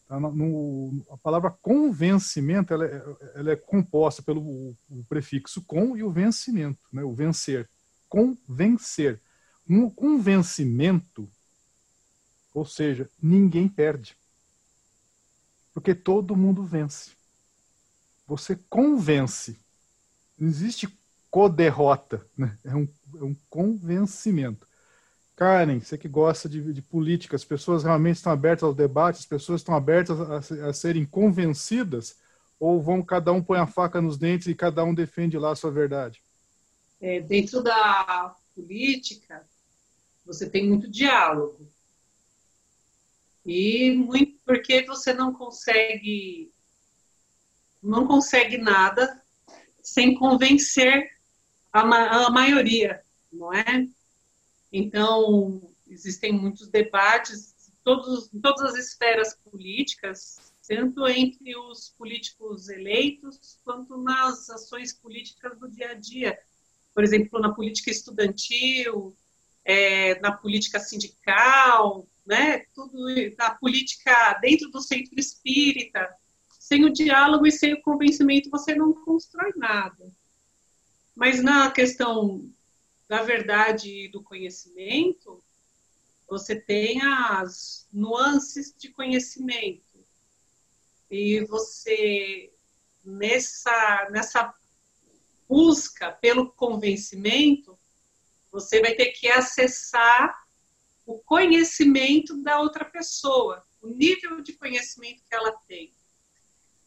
Tá? 0.08 0.20
No, 0.20 1.06
a 1.12 1.18
palavra 1.18 1.52
convencimento 1.52 2.74
ela 2.74 2.86
é, 2.86 3.04
ela 3.36 3.52
é 3.52 3.56
composta 3.56 4.24
pelo 4.24 4.42
o, 4.42 5.06
prefixo 5.08 5.64
com 5.68 5.96
e 5.96 6.02
o 6.02 6.10
vencimento, 6.10 6.80
né? 6.92 7.04
o 7.04 7.14
vencer. 7.14 7.70
Convencer. 8.10 9.22
Um 9.70 9.88
convencimento, 9.88 11.30
ou 12.56 12.66
seja, 12.66 13.08
ninguém 13.22 13.70
perde. 13.70 14.18
Porque 15.76 15.94
todo 15.94 16.36
mundo 16.36 16.64
vence. 16.64 17.12
Você 18.26 18.56
convence. 18.68 19.60
Não 20.40 20.50
existe 20.50 20.90
co-derrota, 21.32 22.28
né? 22.38 22.58
é, 22.66 22.76
um, 22.76 22.88
é 23.20 23.24
um 23.24 23.36
convencimento. 23.50 24.68
Karen, 25.36 25.80
você 25.80 25.98
que 25.98 26.08
gosta 26.08 26.48
de, 26.48 26.72
de, 26.72 26.82
política, 26.82 27.36
as 27.36 27.44
pessoas 27.44 27.84
realmente 27.84 28.18
estão 28.18 28.32
abertas 28.32 28.64
aos 28.64 28.76
debates, 28.76 29.22
as 29.22 29.26
pessoas 29.26 29.62
estão 29.62 29.76
abertas 29.76 30.20
a, 30.22 30.68
a, 30.68 30.74
serem 30.74 31.06
convencidas, 31.06 32.16
ou 32.60 32.80
vão 32.82 33.02
cada 33.02 33.32
um 33.32 33.42
põe 33.42 33.58
a 33.58 33.66
faca 33.66 34.00
nos 34.00 34.18
dentes 34.18 34.48
e 34.48 34.54
cada 34.54 34.84
um 34.84 34.94
defende 34.94 35.38
lá 35.38 35.52
a 35.52 35.56
sua 35.56 35.72
verdade? 35.72 36.22
É, 37.00 37.20
dentro 37.20 37.64
da 37.64 38.36
política, 38.54 39.44
você 40.24 40.48
tem 40.48 40.68
muito 40.68 40.88
diálogo. 40.88 41.68
E 43.44 43.92
muito 43.92 44.40
porque 44.46 44.86
você 44.86 45.14
não 45.14 45.34
consegue 45.34 46.52
não 47.82 48.06
consegue 48.06 48.60
nada 48.60 49.20
sem 49.82 50.14
convencer 50.14 51.10
a, 51.72 51.86
ma 51.86 52.28
a 52.28 52.30
maioria, 52.30 53.04
não 53.32 53.54
é? 53.54 53.88
Então, 54.72 55.62
existem 55.88 56.32
muitos 56.32 56.68
debates 56.68 57.54
todos, 57.84 58.34
em 58.34 58.40
todas 58.40 58.74
as 58.74 58.88
esferas 58.88 59.36
políticas, 59.36 60.54
tanto 60.68 61.08
entre 61.08 61.56
os 61.58 61.90
políticos 61.98 62.70
eleitos, 62.70 63.60
quanto 63.64 63.98
nas 63.98 64.50
ações 64.50 64.94
políticas 64.94 65.58
do 65.60 65.70
dia 65.70 65.92
a 65.92 65.94
dia. 65.94 66.38
Por 66.94 67.04
exemplo, 67.04 67.40
na 67.40 67.54
política 67.54 67.90
estudantil, 67.90 69.16
é, 69.66 70.20
na 70.20 70.32
política 70.32 70.80
sindical, 70.80 72.08
né? 72.26 72.60
Tudo 72.74 72.98
na 73.38 73.52
política 73.56 74.34
dentro 74.42 74.70
do 74.70 74.82
centro 74.82 75.20
espírita. 75.20 76.10
Sem 76.60 76.86
o 76.86 76.94
diálogo 76.94 77.46
e 77.46 77.52
sem 77.52 77.74
o 77.74 77.82
convencimento, 77.82 78.50
você 78.50 78.76
não 78.76 78.94
constrói 78.94 79.52
nada. 79.56 80.12
Mas 81.16 81.42
na 81.44 81.70
questão 81.72 82.50
da 83.08 83.22
verdade 83.24 84.06
e 84.06 84.08
do 84.08 84.24
conhecimento, 84.24 85.44
você 86.28 86.56
tem 86.56 87.02
as 87.02 87.88
nuances 87.92 88.74
de 88.78 88.90
conhecimento. 88.90 89.84
E 91.10 91.42
você, 91.42 92.54
nessa, 93.04 94.08
nessa 94.12 94.54
busca 95.48 96.14
pelo 96.14 96.50
convencimento, 96.54 97.78
você 98.50 98.80
vai 98.80 98.94
ter 98.96 99.08
que 99.08 99.28
acessar 99.28 100.48
o 101.06 101.20
conhecimento 101.20 102.42
da 102.42 102.62
outra 102.62 102.86
pessoa, 102.86 103.66
o 103.82 103.88
nível 103.88 104.42
de 104.42 104.54
conhecimento 104.54 105.22
que 105.28 105.36
ela 105.36 105.52
tem. 105.68 105.94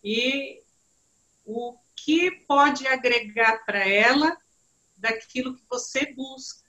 E 0.02 0.62
o 1.44 1.76
que 1.96 2.30
pode 2.46 2.86
agregar 2.86 3.64
para 3.64 3.88
ela 3.88 4.36
daquilo 4.96 5.56
que 5.56 5.64
você 5.68 6.12
busca. 6.12 6.64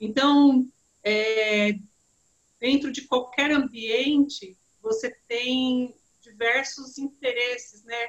Então, 0.00 0.70
é, 1.02 1.78
dentro 2.58 2.90
de 2.90 3.02
qualquer 3.02 3.50
ambiente, 3.50 4.56
você 4.80 5.10
tem 5.28 5.94
diversos 6.20 6.98
interesses, 6.98 7.84
né? 7.84 8.08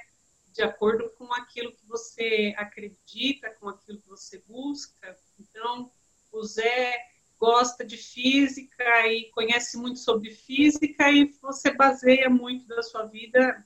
De 0.53 0.61
acordo 0.61 1.09
com 1.17 1.33
aquilo 1.33 1.71
que 1.71 1.85
você 1.85 2.53
acredita, 2.57 3.49
com 3.59 3.69
aquilo 3.69 4.01
que 4.01 4.09
você 4.09 4.43
busca. 4.47 5.17
Então, 5.39 5.91
o 6.31 6.43
Zé 6.43 6.97
gosta 7.39 7.83
de 7.83 7.97
física 7.97 9.07
e 9.07 9.31
conhece 9.31 9.77
muito 9.77 9.99
sobre 9.99 10.31
física 10.31 11.09
e 11.11 11.25
você 11.41 11.71
baseia 11.71 12.29
muito 12.29 12.67
da 12.67 12.83
sua 12.83 13.05
vida 13.05 13.65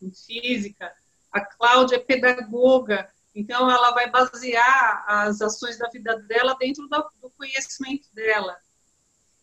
em 0.00 0.10
física. 0.10 0.92
A 1.32 1.40
Cláudia 1.40 1.96
é 1.96 1.98
pedagoga, 1.98 3.10
então 3.34 3.70
ela 3.70 3.92
vai 3.92 4.10
basear 4.10 5.04
as 5.08 5.40
ações 5.40 5.78
da 5.78 5.88
vida 5.88 6.18
dela 6.20 6.54
dentro 6.58 6.86
do 6.88 7.30
conhecimento 7.30 8.06
dela. 8.12 8.60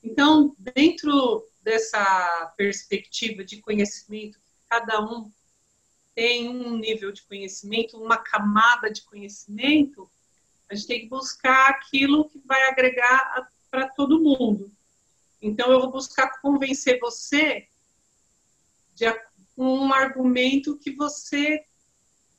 Então, 0.03 0.55
dentro 0.57 1.47
dessa 1.61 2.53
perspectiva 2.55 3.43
de 3.43 3.59
conhecimento, 3.61 4.39
cada 4.69 5.01
um 5.01 5.31
tem 6.13 6.49
um 6.49 6.77
nível 6.77 7.11
de 7.11 7.23
conhecimento, 7.23 7.97
uma 7.97 8.17
camada 8.17 8.91
de 8.91 9.01
conhecimento, 9.01 10.09
a 10.69 10.75
gente 10.75 10.87
tem 10.87 10.99
que 11.01 11.07
buscar 11.07 11.69
aquilo 11.69 12.29
que 12.29 12.39
vai 12.45 12.61
agregar 12.69 13.49
para 13.71 13.89
todo 13.89 14.21
mundo. 14.21 14.71
Então, 15.41 15.71
eu 15.71 15.79
vou 15.79 15.91
buscar 15.91 16.39
convencer 16.41 16.99
você 16.99 17.67
de 18.93 19.05
um 19.57 19.91
argumento 19.93 20.77
que 20.77 20.91
você 20.91 21.65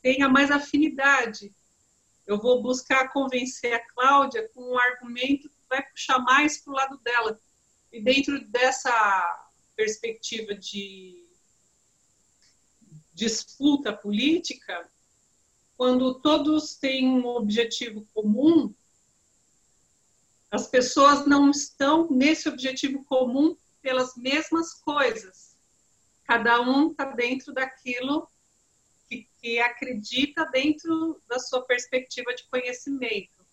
tenha 0.02 0.28
mais 0.28 0.50
afinidade. 0.50 1.54
Eu 2.26 2.38
vou 2.38 2.62
buscar 2.62 3.12
convencer 3.12 3.74
a 3.74 3.86
Cláudia 3.88 4.48
com 4.54 4.72
um 4.72 4.78
argumento 4.78 5.48
que 5.48 5.56
vai 5.68 5.82
puxar 5.82 6.18
mais 6.20 6.58
para 6.58 6.72
o 6.72 6.76
lado 6.76 6.98
dela. 6.98 7.40
E 7.92 8.00
dentro 8.00 8.40
dessa 8.48 9.48
perspectiva 9.74 10.54
de 10.54 11.28
disputa 13.12 13.92
política, 13.92 14.88
quando 15.76 16.20
todos 16.20 16.74
têm 16.76 17.08
um 17.08 17.26
objetivo 17.26 18.06
comum, 18.14 18.72
as 20.50 20.66
pessoas 20.66 21.26
não 21.26 21.50
estão 21.50 22.08
nesse 22.10 22.48
objetivo 22.48 23.04
comum 23.04 23.56
pelas 23.80 24.16
mesmas 24.16 24.74
coisas. 24.74 25.56
Cada 26.24 26.60
um 26.60 26.90
está 26.90 27.06
dentro 27.06 27.52
daquilo 27.52 28.28
que, 29.40 29.58
acredita 29.58 30.44
dentro 30.46 31.20
da 31.28 31.38
sua 31.38 31.62
perspectiva 31.62 32.34
de 32.34 32.44
conhecimento. 32.44 33.46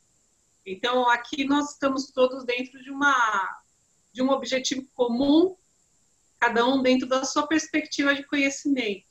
Então, 0.65 1.09
aqui 1.09 1.45
nós 1.45 1.71
estamos 1.71 2.11
todos 2.11 2.43
dentro 2.43 2.81
de, 2.83 2.91
uma, 2.91 3.61
de 4.11 4.21
um 4.21 4.29
objetivo 4.29 4.85
comum, 4.93 5.55
cada 6.39 6.65
um 6.65 6.81
dentro 6.81 7.07
da 7.07 7.23
sua 7.23 7.47
perspectiva 7.47 8.13
de 8.13 8.23
conhecimento. 8.23 9.05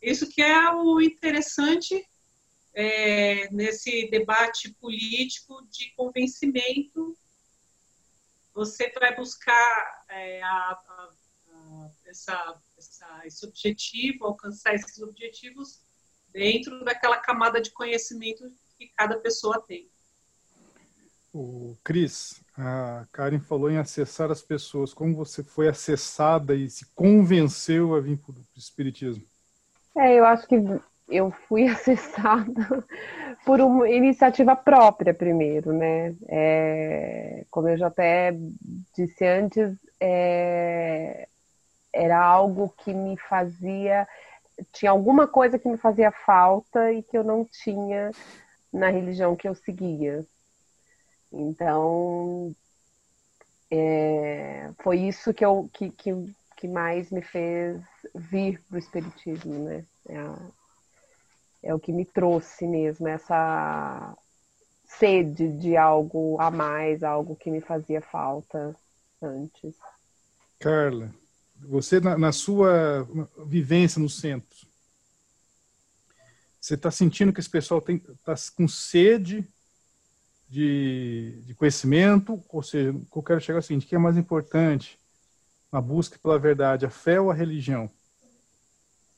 Isso 0.00 0.28
que 0.28 0.42
é 0.42 0.72
o 0.72 1.00
interessante 1.00 2.06
é, 2.74 3.50
nesse 3.50 4.08
debate 4.10 4.72
político 4.74 5.66
de 5.70 5.90
convencimento. 5.96 7.16
Você 8.54 8.92
vai 9.00 9.16
buscar 9.16 10.04
é, 10.08 10.42
a, 10.42 10.48
a, 10.48 11.10
a, 11.50 11.90
essa 12.04 12.60
essa, 12.78 13.26
esse 13.26 13.46
objetivo, 13.46 14.26
alcançar 14.26 14.74
esses 14.74 15.00
objetivos 15.00 15.80
dentro 16.36 16.84
daquela 16.84 17.16
camada 17.16 17.62
de 17.62 17.70
conhecimento 17.70 18.44
que 18.78 18.88
cada 18.94 19.16
pessoa 19.16 19.58
tem. 19.58 19.88
O 21.32 21.76
Cris, 21.82 22.42
a 22.56 23.06
Karen 23.10 23.40
falou 23.40 23.70
em 23.70 23.78
acessar 23.78 24.30
as 24.30 24.42
pessoas. 24.42 24.92
Como 24.92 25.16
você 25.16 25.42
foi 25.42 25.66
acessada 25.66 26.54
e 26.54 26.68
se 26.68 26.86
convenceu 26.94 27.94
a 27.94 28.00
vir 28.00 28.18
para 28.18 28.32
o 28.32 28.44
Espiritismo? 28.54 29.24
É, 29.96 30.14
eu 30.14 30.26
acho 30.26 30.46
que 30.46 30.56
eu 31.08 31.30
fui 31.48 31.68
acessada 31.68 32.84
por 33.46 33.60
uma 33.60 33.88
iniciativa 33.88 34.54
própria 34.54 35.14
primeiro, 35.14 35.72
né? 35.72 36.14
É, 36.28 37.44
como 37.50 37.68
eu 37.68 37.78
já 37.78 37.86
até 37.86 38.34
disse 38.94 39.24
antes, 39.24 39.74
é, 39.98 41.28
era 41.92 42.22
algo 42.22 42.74
que 42.78 42.92
me 42.92 43.16
fazia, 43.16 44.06
tinha 44.72 44.90
alguma 44.90 45.26
coisa 45.26 45.58
que 45.58 45.68
me 45.68 45.76
fazia 45.76 46.10
falta 46.10 46.92
e 46.92 47.02
que 47.02 47.16
eu 47.16 47.24
não 47.24 47.44
tinha 47.44 48.10
na 48.72 48.90
religião 48.90 49.36
que 49.36 49.48
eu 49.48 49.54
seguia. 49.54 50.24
Então, 51.32 52.54
é, 53.70 54.70
foi 54.82 55.00
isso 55.00 55.34
que, 55.34 55.44
eu, 55.44 55.68
que, 55.72 55.90
que, 55.90 56.12
que 56.56 56.68
mais 56.68 57.10
me 57.10 57.22
fez 57.22 57.80
vir 58.14 58.62
para 58.68 58.76
o 58.76 58.78
Espiritismo, 58.78 59.54
né? 59.64 59.84
É, 60.08 60.18
a, 60.18 60.38
é 61.62 61.74
o 61.74 61.80
que 61.80 61.92
me 61.92 62.04
trouxe 62.04 62.66
mesmo, 62.66 63.08
essa 63.08 64.16
sede 64.84 65.48
de 65.48 65.76
algo 65.76 66.40
a 66.40 66.50
mais, 66.50 67.02
algo 67.02 67.34
que 67.34 67.50
me 67.50 67.60
fazia 67.60 68.00
falta 68.00 68.74
antes. 69.20 69.74
Carla, 70.60 71.10
você 71.60 72.00
na, 72.00 72.16
na 72.16 72.32
sua 72.32 73.08
vivência 73.46 74.00
no 74.00 74.08
centro, 74.08 74.66
você 76.60 76.74
está 76.74 76.90
sentindo 76.90 77.32
que 77.32 77.38
esse 77.38 77.48
pessoal 77.48 77.82
está 77.88 78.34
com 78.56 78.66
sede 78.66 79.48
de, 80.48 81.40
de, 81.44 81.54
conhecimento? 81.54 82.42
Ou 82.48 82.62
seja, 82.62 82.90
o 82.90 83.04
que 83.04 83.16
eu 83.16 83.22
quero 83.22 83.40
chegar 83.40 83.58
é 83.58 83.60
o 83.60 83.62
seguinte, 83.62 83.86
o 83.86 83.88
que 83.88 83.94
é 83.94 83.98
mais 83.98 84.16
importante 84.16 84.98
na 85.70 85.80
busca 85.80 86.18
pela 86.18 86.38
verdade, 86.38 86.84
a 86.84 86.90
fé 86.90 87.20
ou 87.20 87.30
a 87.30 87.34
religião? 87.34 87.90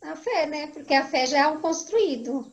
A 0.02 0.14
fé, 0.14 0.47
né? 0.47 0.66
Porque 0.68 0.95
a 0.95 1.07
fé 1.07 1.26
já 1.26 1.38
é 1.38 1.47
um 1.47 1.61
construído. 1.61 2.52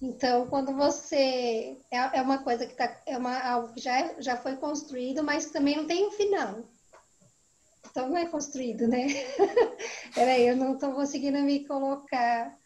Então, 0.00 0.46
quando 0.46 0.74
você. 0.74 1.76
É, 1.90 2.18
é 2.18 2.22
uma 2.22 2.38
coisa 2.38 2.66
que 2.66 2.74
tá, 2.74 3.00
é 3.06 3.16
uma, 3.16 3.38
algo 3.38 3.72
que 3.72 3.80
já, 3.80 3.98
é, 3.98 4.20
já 4.20 4.36
foi 4.36 4.56
construído, 4.56 5.22
mas 5.22 5.46
também 5.46 5.76
não 5.76 5.86
tem 5.86 6.06
um 6.06 6.10
final. 6.10 6.62
Não 8.04 8.16
é 8.16 8.26
construído, 8.26 8.86
né? 8.86 9.06
Peraí, 10.14 10.46
eu 10.46 10.56
não 10.56 10.74
estou 10.74 10.92
conseguindo 10.92 11.38
me 11.40 11.66
colocar. 11.66 12.56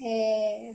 É... 0.00 0.74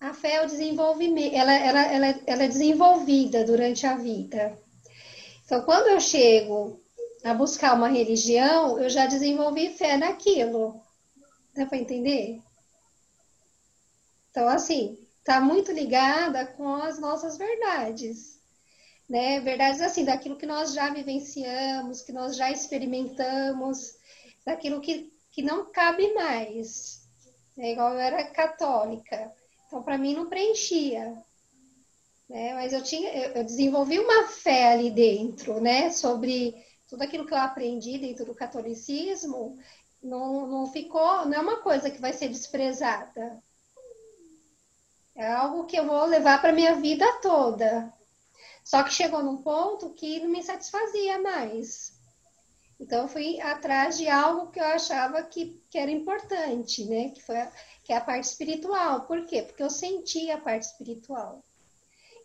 A 0.00 0.12
fé 0.12 0.34
é 0.34 0.42
o 0.42 0.46
desenvolvimento, 0.46 1.34
ela, 1.34 1.52
ela, 1.52 1.82
ela, 1.82 2.20
ela 2.26 2.42
é 2.42 2.48
desenvolvida 2.48 3.44
durante 3.44 3.86
a 3.86 3.96
vida. 3.96 4.58
Então, 5.44 5.62
quando 5.62 5.88
eu 5.88 6.00
chego 6.00 6.82
a 7.24 7.32
buscar 7.34 7.74
uma 7.74 7.88
religião, 7.88 8.80
eu 8.80 8.90
já 8.90 9.06
desenvolvi 9.06 9.70
fé 9.70 9.96
naquilo. 9.96 10.82
Dá 11.54 11.66
para 11.66 11.78
entender? 11.78 12.40
Então, 14.30 14.48
assim, 14.48 14.98
está 15.18 15.40
muito 15.40 15.70
ligada 15.70 16.46
com 16.46 16.74
as 16.74 16.98
nossas 16.98 17.36
verdades. 17.36 18.41
Né? 19.12 19.40
Verdades, 19.40 19.82
assim, 19.82 20.06
daquilo 20.06 20.38
que 20.38 20.46
nós 20.46 20.72
já 20.72 20.88
vivenciamos, 20.88 22.00
que 22.00 22.12
nós 22.12 22.34
já 22.34 22.50
experimentamos, 22.50 23.94
daquilo 24.42 24.80
que, 24.80 25.12
que 25.30 25.42
não 25.42 25.70
cabe 25.70 26.14
mais. 26.14 27.02
É 27.58 27.72
igual 27.72 27.92
eu 27.92 28.00
era 28.00 28.24
católica. 28.24 29.30
Então, 29.66 29.82
para 29.82 29.98
mim, 29.98 30.14
não 30.14 30.30
preenchia. 30.30 31.12
Né? 32.26 32.54
Mas 32.54 32.72
eu, 32.72 32.82
tinha, 32.82 33.12
eu, 33.12 33.32
eu 33.32 33.44
desenvolvi 33.44 33.98
uma 33.98 34.28
fé 34.28 34.72
ali 34.72 34.90
dentro, 34.90 35.60
né? 35.60 35.90
Sobre 35.90 36.54
tudo 36.88 37.02
aquilo 37.02 37.26
que 37.26 37.34
eu 37.34 37.38
aprendi 37.38 37.98
dentro 37.98 38.24
do 38.24 38.34
catolicismo 38.34 39.58
não, 40.02 40.46
não 40.46 40.72
ficou, 40.72 41.26
não 41.26 41.34
é 41.34 41.38
uma 41.38 41.58
coisa 41.58 41.90
que 41.90 42.00
vai 42.00 42.14
ser 42.14 42.30
desprezada. 42.30 43.38
É 45.14 45.30
algo 45.30 45.66
que 45.66 45.78
eu 45.78 45.86
vou 45.86 46.06
levar 46.06 46.40
para 46.40 46.50
minha 46.50 46.76
vida 46.76 47.04
toda. 47.20 47.92
Só 48.64 48.82
que 48.82 48.92
chegou 48.92 49.22
num 49.22 49.38
ponto 49.38 49.90
que 49.90 50.20
não 50.20 50.28
me 50.28 50.42
satisfazia 50.42 51.20
mais. 51.20 51.92
Então 52.78 53.02
eu 53.02 53.08
fui 53.08 53.40
atrás 53.40 53.96
de 53.96 54.08
algo 54.08 54.50
que 54.50 54.58
eu 54.58 54.64
achava 54.64 55.22
que, 55.22 55.60
que 55.70 55.78
era 55.78 55.90
importante, 55.90 56.84
né? 56.84 57.10
Que 57.10 57.22
foi 57.22 57.38
a, 57.38 57.52
que 57.84 57.92
é 57.92 57.96
a 57.96 58.00
parte 58.00 58.24
espiritual. 58.24 59.02
Por 59.02 59.24
quê? 59.26 59.42
Porque 59.42 59.62
eu 59.62 59.70
senti 59.70 60.30
a 60.30 60.38
parte 60.38 60.64
espiritual. 60.64 61.42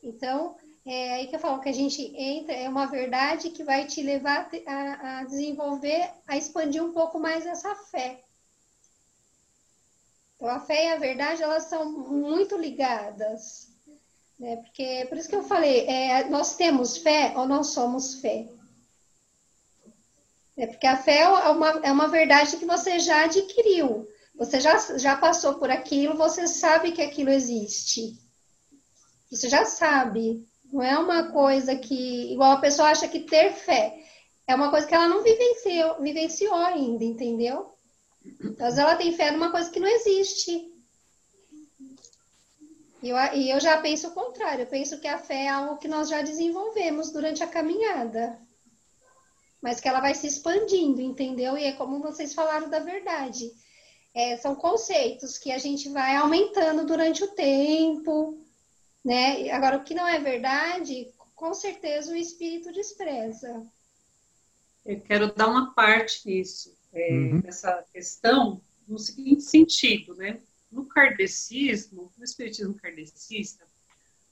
Então, 0.01 0.55
é 0.85 1.13
aí 1.13 1.27
que 1.27 1.35
eu 1.35 1.39
falo 1.39 1.59
que 1.61 1.69
a 1.69 1.73
gente 1.73 2.01
entra, 2.15 2.53
é 2.53 2.69
uma 2.69 2.85
verdade 2.85 3.49
que 3.49 3.63
vai 3.63 3.85
te 3.85 4.01
levar 4.01 4.49
a, 4.65 5.19
a 5.19 5.23
desenvolver, 5.25 6.09
a 6.27 6.37
expandir 6.37 6.83
um 6.83 6.93
pouco 6.93 7.19
mais 7.19 7.45
essa 7.45 7.75
fé. 7.75 8.23
Então, 10.35 10.47
a 10.47 10.59
fé 10.59 10.85
e 10.85 10.93
a 10.93 10.97
verdade, 10.97 11.43
elas 11.43 11.63
são 11.63 11.91
muito 11.91 12.55
ligadas. 12.55 13.66
Né? 14.39 14.57
Porque, 14.57 15.05
por 15.09 15.17
isso 15.17 15.29
que 15.29 15.35
eu 15.35 15.43
falei, 15.43 15.85
é, 15.87 16.29
nós 16.29 16.55
temos 16.55 16.97
fé 16.97 17.33
ou 17.35 17.47
nós 17.47 17.67
somos 17.67 18.15
fé? 18.15 18.47
É 20.55 20.65
porque 20.65 20.87
a 20.87 20.97
fé 20.97 21.19
é 21.21 21.27
uma, 21.27 21.69
é 21.83 21.91
uma 21.91 22.07
verdade 22.07 22.57
que 22.57 22.65
você 22.65 22.99
já 22.99 23.25
adquiriu. 23.25 24.07
Você 24.35 24.59
já, 24.59 24.77
já 24.97 25.15
passou 25.15 25.55
por 25.55 25.69
aquilo, 25.69 26.15
você 26.15 26.47
sabe 26.47 26.91
que 26.91 27.01
aquilo 27.01 27.29
existe. 27.29 28.17
Você 29.31 29.49
já 29.49 29.65
sabe. 29.65 30.45
Não 30.71 30.81
é 30.81 30.97
uma 30.97 31.31
coisa 31.31 31.75
que, 31.75 32.31
igual 32.31 32.51
a 32.51 32.61
pessoa 32.61 32.89
acha 32.89 33.07
que 33.07 33.21
ter 33.21 33.53
fé 33.53 33.97
é 34.47 34.55
uma 34.55 34.69
coisa 34.69 34.87
que 34.87 34.95
ela 34.95 35.07
não 35.07 35.23
vivenciou, 35.23 36.01
vivenciou 36.01 36.55
ainda, 36.55 37.03
entendeu? 37.03 37.73
Mas 38.57 38.77
ela 38.77 38.95
tem 38.95 39.13
fé 39.13 39.31
numa 39.31 39.51
coisa 39.51 39.69
que 39.69 39.79
não 39.79 39.87
existe. 39.87 40.71
E 43.01 43.09
eu, 43.09 43.17
e 43.33 43.49
eu 43.49 43.59
já 43.59 43.79
penso 43.79 44.07
o 44.07 44.13
contrário. 44.13 44.63
Eu 44.63 44.67
penso 44.67 44.99
que 44.99 45.07
a 45.07 45.17
fé 45.17 45.45
é 45.45 45.49
algo 45.49 45.77
que 45.77 45.87
nós 45.87 46.09
já 46.09 46.21
desenvolvemos 46.21 47.11
durante 47.11 47.43
a 47.43 47.47
caminhada. 47.47 48.39
Mas 49.61 49.79
que 49.79 49.87
ela 49.87 49.99
vai 49.99 50.13
se 50.13 50.27
expandindo, 50.27 51.01
entendeu? 51.01 51.57
E 51.57 51.63
é 51.63 51.73
como 51.73 52.01
vocês 52.01 52.33
falaram 52.33 52.69
da 52.69 52.79
verdade. 52.79 53.51
É, 54.13 54.37
são 54.37 54.55
conceitos 54.55 55.37
que 55.37 55.51
a 55.51 55.57
gente 55.57 55.89
vai 55.89 56.15
aumentando 56.15 56.85
durante 56.85 57.23
o 57.23 57.27
tempo, 57.27 58.39
né? 59.05 59.49
Agora, 59.51 59.77
o 59.77 59.83
que 59.83 59.93
não 59.93 60.07
é 60.07 60.19
verdade, 60.19 61.11
com 61.35 61.53
certeza 61.53 62.11
o 62.11 62.15
espírito 62.15 62.71
despreza. 62.71 63.65
Eu 64.83 64.99
quero 65.01 65.33
dar 65.35 65.47
uma 65.47 65.73
parte 65.73 66.25
nisso, 66.25 66.75
é, 66.93 67.11
uhum. 67.11 67.41
nessa 67.43 67.85
questão, 67.93 68.61
no 68.87 68.97
seguinte 68.97 69.43
sentido, 69.43 70.15
né? 70.15 70.41
No 70.71 70.85
kardecismo, 70.85 72.11
no 72.17 72.23
espiritismo 72.23 72.73
kardecista, 72.75 73.65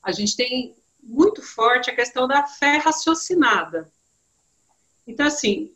a 0.02 0.12
gente 0.12 0.36
tem 0.36 0.76
muito 1.02 1.42
forte 1.42 1.90
a 1.90 1.96
questão 1.96 2.28
da 2.28 2.46
fé 2.46 2.78
raciocinada. 2.78 3.92
Então, 5.08 5.26
assim, 5.26 5.74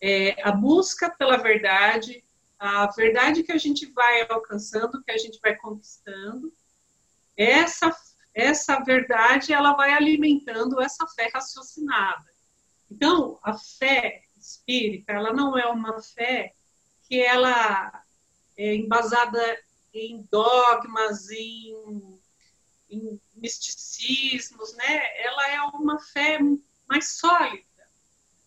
é, 0.00 0.42
a 0.42 0.52
busca 0.52 1.10
pela 1.10 1.36
verdade, 1.36 2.24
a 2.58 2.86
verdade 2.86 3.42
que 3.42 3.52
a 3.52 3.58
gente 3.58 3.86
vai 3.86 4.26
alcançando, 4.28 5.02
que 5.02 5.10
a 5.10 5.18
gente 5.18 5.38
vai 5.42 5.54
conquistando, 5.56 6.52
essa 7.36 7.94
essa 8.34 8.78
verdade 8.80 9.52
ela 9.52 9.72
vai 9.74 9.92
alimentando 9.92 10.80
essa 10.80 11.06
fé 11.08 11.30
raciocinada. 11.32 12.24
Então, 12.90 13.38
a 13.42 13.54
fé 13.54 14.22
espírita, 14.36 15.12
ela 15.12 15.32
não 15.32 15.58
é 15.58 15.66
uma 15.66 16.00
fé 16.00 16.54
que 17.06 17.20
ela 17.20 18.04
é 18.56 18.74
embasada 18.74 19.40
em 19.92 20.26
dogmas, 20.30 21.30
em, 21.30 22.20
em 22.88 23.20
misticismos, 23.34 24.74
né? 24.74 25.22
Ela 25.22 25.48
é 25.50 25.62
uma 25.62 25.98
fé 25.98 26.38
mais 26.88 27.12
sólida, 27.12 27.64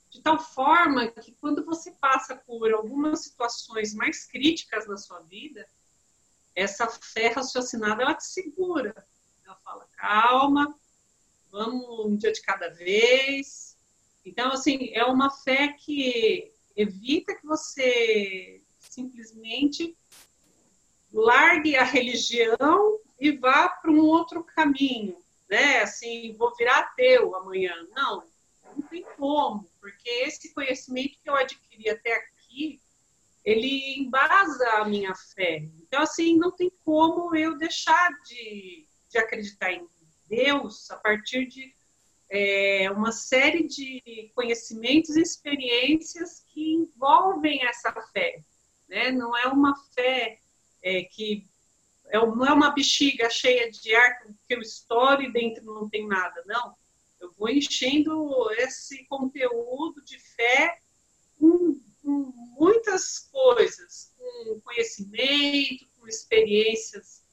de 0.10 0.21
tal 0.21 0.39
forma 0.39 1.08
que 1.08 1.34
quando 1.34 1.65
você 1.65 1.91
passa 1.91 2.36
por 2.36 2.71
algumas 2.73 3.21
situações 3.21 3.93
mais 3.93 4.25
críticas 4.25 4.88
na 4.88 4.97
sua 4.97 5.19
vida, 5.21 5.67
essa 6.56 6.88
fé 6.88 7.29
raciocinada 7.29 8.03
ela 8.03 8.13
te 8.13 8.25
segura, 8.25 9.08
ela 9.45 9.56
fala, 9.58 9.88
calma, 9.97 10.77
vamos 11.49 12.06
um 12.06 12.15
dia 12.15 12.32
de 12.32 12.41
cada 12.41 12.69
vez. 12.69 13.77
Então, 14.25 14.51
assim, 14.51 14.89
é 14.93 15.03
uma 15.06 15.29
fé 15.29 15.69
que 15.69 16.51
evita 16.75 17.36
que 17.36 17.45
você 17.45 18.62
simplesmente 18.79 19.95
largue 21.13 21.76
a 21.76 21.84
religião 21.84 22.99
e 23.19 23.32
vá 23.32 23.69
para 23.69 23.91
um 23.91 23.99
outro 23.99 24.43
caminho, 24.43 25.17
né? 25.49 25.82
Assim, 25.82 26.34
vou 26.34 26.54
virar 26.56 26.80
ateu 26.80 27.36
amanhã. 27.36 27.73
Não, 27.95 28.23
não 28.76 28.82
tem 28.89 29.06
como, 29.17 29.69
porque 29.80 30.10
esse 30.10 30.54
conhecimento 30.54 31.17
que 31.21 31.30
eu 31.30 31.36
adquiri 31.36 31.89
até 31.89 32.15
aqui, 32.15 32.82
ele 33.45 33.99
embasa 33.99 34.67
a 34.78 34.86
minha 34.86 35.13
fé. 35.13 35.67
Então, 35.82 36.02
assim, 36.02 36.38
não 36.38 36.52
tem 36.52 36.71
como 36.84 37.36
eu 37.36 37.58
deixar 37.58 38.10
de 38.26 38.88
de 39.13 39.19
acreditar 39.19 39.71
em 39.71 39.88
Deus 40.28 40.89
a 40.89 40.97
partir 40.97 41.45
de 41.45 41.71
é, 42.30 42.89
uma 42.89 43.12
série 43.12 43.67
de 43.67 44.32
conhecimentos 44.34 45.15
e 45.15 45.21
experiências 45.21 46.43
que 46.47 46.73
envolvem 46.73 47.63
essa 47.63 47.93
fé. 48.12 48.43
Né? 48.89 49.12
Não 49.12 49.38
é 49.38 49.47
uma 49.47 49.76
fé 49.93 50.39
é, 50.84 51.04
que 51.04 51.48
é, 52.08 52.17
não 52.17 52.46
é 52.46 52.54
uma 52.54 52.72
bexiga 52.72 53.30
cheia 53.30 53.72
de 53.72 53.96
ar 53.96 54.24
que 54.48 54.54
eu 54.54 54.62
estouro 54.62 55.24
e 55.24 55.32
dentro 55.32 55.63
não 55.63 55.89
tem 55.89 56.06
nada, 56.08 56.43
não. 56.46 56.76
Eu 57.19 57.32
vou 57.32 57.50
enchendo 57.50 58.52
esse 58.58 59.06
conteúdo 59.06 60.04
de 60.04 60.19
fé 60.19 60.78
com, 61.39 61.80
com 62.02 62.34
muitas 62.60 63.19
coisas, 63.32 64.13
com 64.17 64.60
conhecimento, 64.60 65.88
com 65.98 66.08
experiências, 66.08 67.24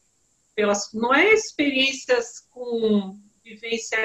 pelas, 0.54 0.92
não 0.92 1.12
é 1.12 1.32
experiências 1.32 2.40
com 2.50 3.18
vivência 3.42 3.98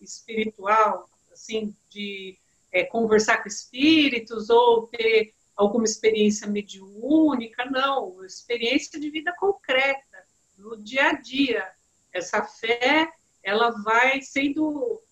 espiritual, 0.00 1.08
assim, 1.32 1.74
de 1.90 2.38
é, 2.70 2.84
conversar 2.84 3.42
com 3.42 3.48
espíritos 3.48 4.48
ou 4.50 4.86
ter 4.86 5.34
alguma 5.56 5.84
experiência 5.84 6.46
mediúnica, 6.46 7.64
não, 7.66 8.24
experiência 8.24 8.98
de 8.98 9.10
vida 9.10 9.34
concreta, 9.38 10.24
no 10.58 10.76
dia 10.76 11.10
a 11.10 11.12
dia. 11.12 11.70
Essa 12.12 12.42
fé, 12.42 13.10
ela 13.42 13.70
vai 13.70 14.20
sendo 14.22 15.02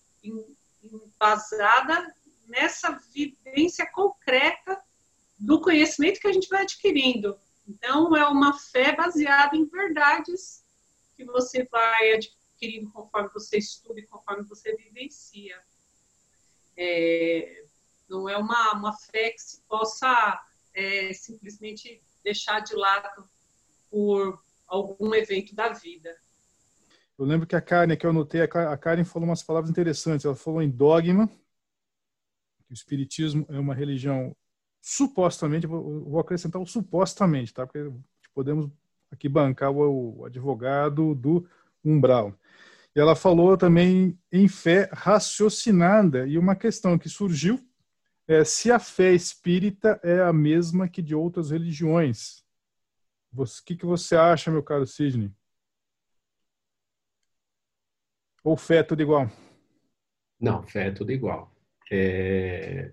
embasada 0.83 2.13
nessa 2.47 2.91
vivência 3.13 3.85
concreta 3.91 4.81
do 5.37 5.59
conhecimento 5.61 6.19
que 6.19 6.27
a 6.27 6.33
gente 6.33 6.49
vai 6.49 6.63
adquirindo. 6.63 7.39
Então, 7.67 8.15
é 8.15 8.27
uma 8.27 8.57
fé 8.57 8.95
baseada 8.95 9.55
em 9.55 9.65
verdades 9.65 10.63
que 11.15 11.23
você 11.23 11.63
vai 11.65 12.13
adquirindo 12.13 12.91
conforme 12.91 13.29
você 13.33 13.57
estuda 13.57 13.99
e 13.99 14.07
conforme 14.07 14.43
você 14.43 14.75
vivencia. 14.75 15.59
É, 16.77 17.60
não 18.11 18.27
é 18.27 18.37
uma, 18.37 18.73
uma 18.73 18.93
fé 18.93 19.31
que 19.31 19.41
se 19.41 19.61
possa 19.63 20.39
é, 20.73 21.13
simplesmente 21.13 22.03
deixar 22.23 22.59
de 22.59 22.75
lado 22.75 23.27
por 23.89 24.39
algum 24.67 25.15
evento 25.15 25.55
da 25.55 25.69
vida. 25.69 26.15
Eu 27.17 27.25
lembro 27.25 27.47
que 27.47 27.55
a 27.55 27.61
Karen, 27.61 27.95
que 27.95 28.05
eu 28.05 28.09
anotei, 28.09 28.41
a 28.41 28.77
Karen 28.77 29.03
falou 29.03 29.29
umas 29.29 29.43
palavras 29.43 29.69
interessantes. 29.69 30.25
Ela 30.25 30.35
falou 30.35 30.61
em 30.61 30.69
dogma, 30.69 31.27
que 32.65 32.71
o 32.71 32.73
Espiritismo 32.73 33.45
é 33.49 33.59
uma 33.59 33.75
religião 33.75 34.35
supostamente, 34.81 35.67
vou 35.67 36.19
acrescentar 36.19 36.61
o 36.61 36.65
supostamente, 36.65 37.53
tá? 37.53 37.65
Porque 37.67 37.91
podemos 38.33 38.69
aqui 39.11 39.29
bancar 39.29 39.71
o, 39.71 40.25
advogado 40.25 41.13
do 41.13 41.47
umbral. 41.83 42.33
E 42.95 42.99
ela 42.99 43.15
falou 43.15 43.55
também 43.55 44.17
em 44.31 44.47
fé 44.47 44.89
raciocinada 44.91 46.27
e 46.27 46.37
uma 46.37 46.55
questão 46.55 46.97
que 46.97 47.07
surgiu 47.07 47.59
é 48.33 48.45
se 48.45 48.71
a 48.71 48.79
fé 48.79 49.13
espírita 49.13 49.99
é 50.01 50.21
a 50.21 50.31
mesma 50.31 50.87
que 50.87 51.01
de 51.01 51.13
outras 51.13 51.51
religiões. 51.51 52.43
O 53.35 53.43
que, 53.65 53.75
que 53.75 53.85
você 53.85 54.15
acha, 54.15 54.49
meu 54.49 54.63
caro 54.63 54.87
Sidney? 54.87 55.31
Ou 58.41 58.55
fé 58.55 58.77
é 58.77 58.83
tudo 58.83 59.01
igual? 59.01 59.29
Não, 60.39 60.63
fé 60.63 60.87
é 60.87 60.91
tudo 60.91 61.11
igual. 61.11 61.53
É... 61.91 62.91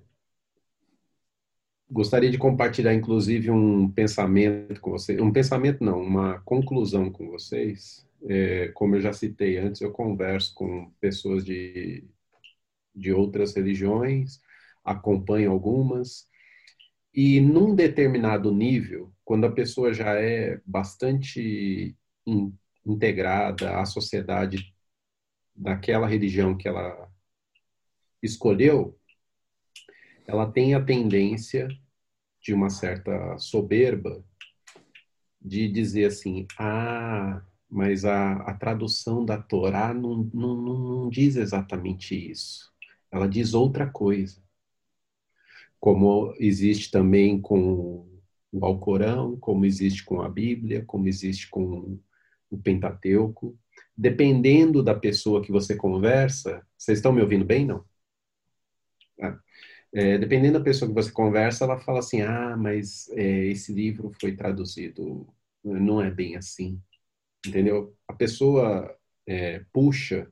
Gostaria 1.88 2.30
de 2.30 2.36
compartilhar, 2.36 2.92
inclusive, 2.92 3.50
um 3.50 3.90
pensamento 3.90 4.80
com 4.80 4.90
vocês. 4.90 5.20
Um 5.20 5.32
pensamento, 5.32 5.82
não, 5.82 6.02
uma 6.02 6.40
conclusão 6.40 7.10
com 7.10 7.30
vocês. 7.30 8.06
É, 8.28 8.68
como 8.68 8.96
eu 8.96 9.00
já 9.00 9.12
citei 9.12 9.56
antes, 9.56 9.80
eu 9.80 9.92
converso 9.92 10.52
com 10.54 10.90
pessoas 11.00 11.44
de, 11.44 12.04
de 12.94 13.12
outras 13.12 13.54
religiões, 13.54 14.40
acompanho 14.90 15.50
algumas, 15.50 16.28
e 17.14 17.40
num 17.40 17.74
determinado 17.74 18.52
nível, 18.52 19.12
quando 19.24 19.44
a 19.44 19.52
pessoa 19.52 19.92
já 19.92 20.14
é 20.14 20.60
bastante 20.64 21.96
in, 22.26 22.52
integrada 22.86 23.78
à 23.78 23.84
sociedade 23.84 24.74
daquela 25.54 26.06
religião 26.06 26.56
que 26.56 26.68
ela 26.68 27.10
escolheu, 28.22 28.98
ela 30.26 30.50
tem 30.50 30.74
a 30.74 30.84
tendência 30.84 31.68
de 32.40 32.54
uma 32.54 32.70
certa 32.70 33.36
soberba 33.38 34.24
de 35.40 35.68
dizer 35.68 36.06
assim: 36.06 36.46
ah, 36.58 37.42
mas 37.68 38.04
a, 38.04 38.34
a 38.42 38.54
tradução 38.54 39.24
da 39.24 39.40
Torá 39.40 39.92
não, 39.92 40.30
não, 40.32 40.56
não 40.56 41.08
diz 41.08 41.36
exatamente 41.36 42.14
isso. 42.14 42.72
Ela 43.10 43.28
diz 43.28 43.54
outra 43.54 43.90
coisa. 43.90 44.42
Como 45.80 46.34
existe 46.38 46.90
também 46.90 47.40
com 47.40 48.06
o 48.52 48.64
Alcorão, 48.64 49.36
como 49.36 49.64
existe 49.64 50.04
com 50.04 50.22
a 50.22 50.28
Bíblia, 50.28 50.84
como 50.86 51.06
existe 51.06 51.48
com 51.48 51.98
o 52.50 52.58
Pentateuco 52.58 53.56
dependendo 53.98 54.80
da 54.80 54.94
pessoa 54.94 55.42
que 55.42 55.50
você 55.50 55.74
conversa, 55.74 56.64
vocês 56.76 56.98
estão 56.98 57.12
me 57.12 57.20
ouvindo 57.20 57.44
bem, 57.44 57.66
não? 57.66 57.84
Ah, 59.20 59.36
é, 59.92 60.16
dependendo 60.16 60.58
da 60.58 60.64
pessoa 60.64 60.88
que 60.88 60.94
você 60.94 61.10
conversa, 61.10 61.64
ela 61.64 61.80
fala 61.80 61.98
assim, 61.98 62.22
ah, 62.22 62.56
mas 62.56 63.08
é, 63.10 63.46
esse 63.46 63.72
livro 63.72 64.12
foi 64.20 64.36
traduzido, 64.36 65.26
não 65.64 66.00
é 66.00 66.12
bem 66.12 66.36
assim, 66.36 66.80
entendeu? 67.44 67.96
A 68.06 68.12
pessoa 68.12 68.96
é, 69.26 69.64
puxa 69.72 70.30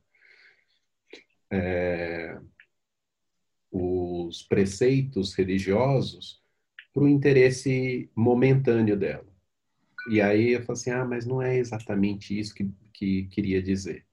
é, 1.50 2.38
os 3.76 4.42
preceitos 4.42 5.34
religiosos 5.34 6.42
para 6.94 7.02
o 7.02 7.08
interesse 7.08 8.10
momentâneo 8.16 8.96
dela. 8.96 9.26
E 10.10 10.20
aí 10.20 10.52
eu 10.52 10.62
falo 10.62 10.72
assim, 10.72 10.90
ah, 10.90 11.04
mas 11.04 11.26
não 11.26 11.42
é 11.42 11.58
exatamente 11.58 12.38
isso 12.38 12.54
que, 12.54 12.70
que 12.92 13.24
queria 13.24 13.62
dizer. 13.62 14.06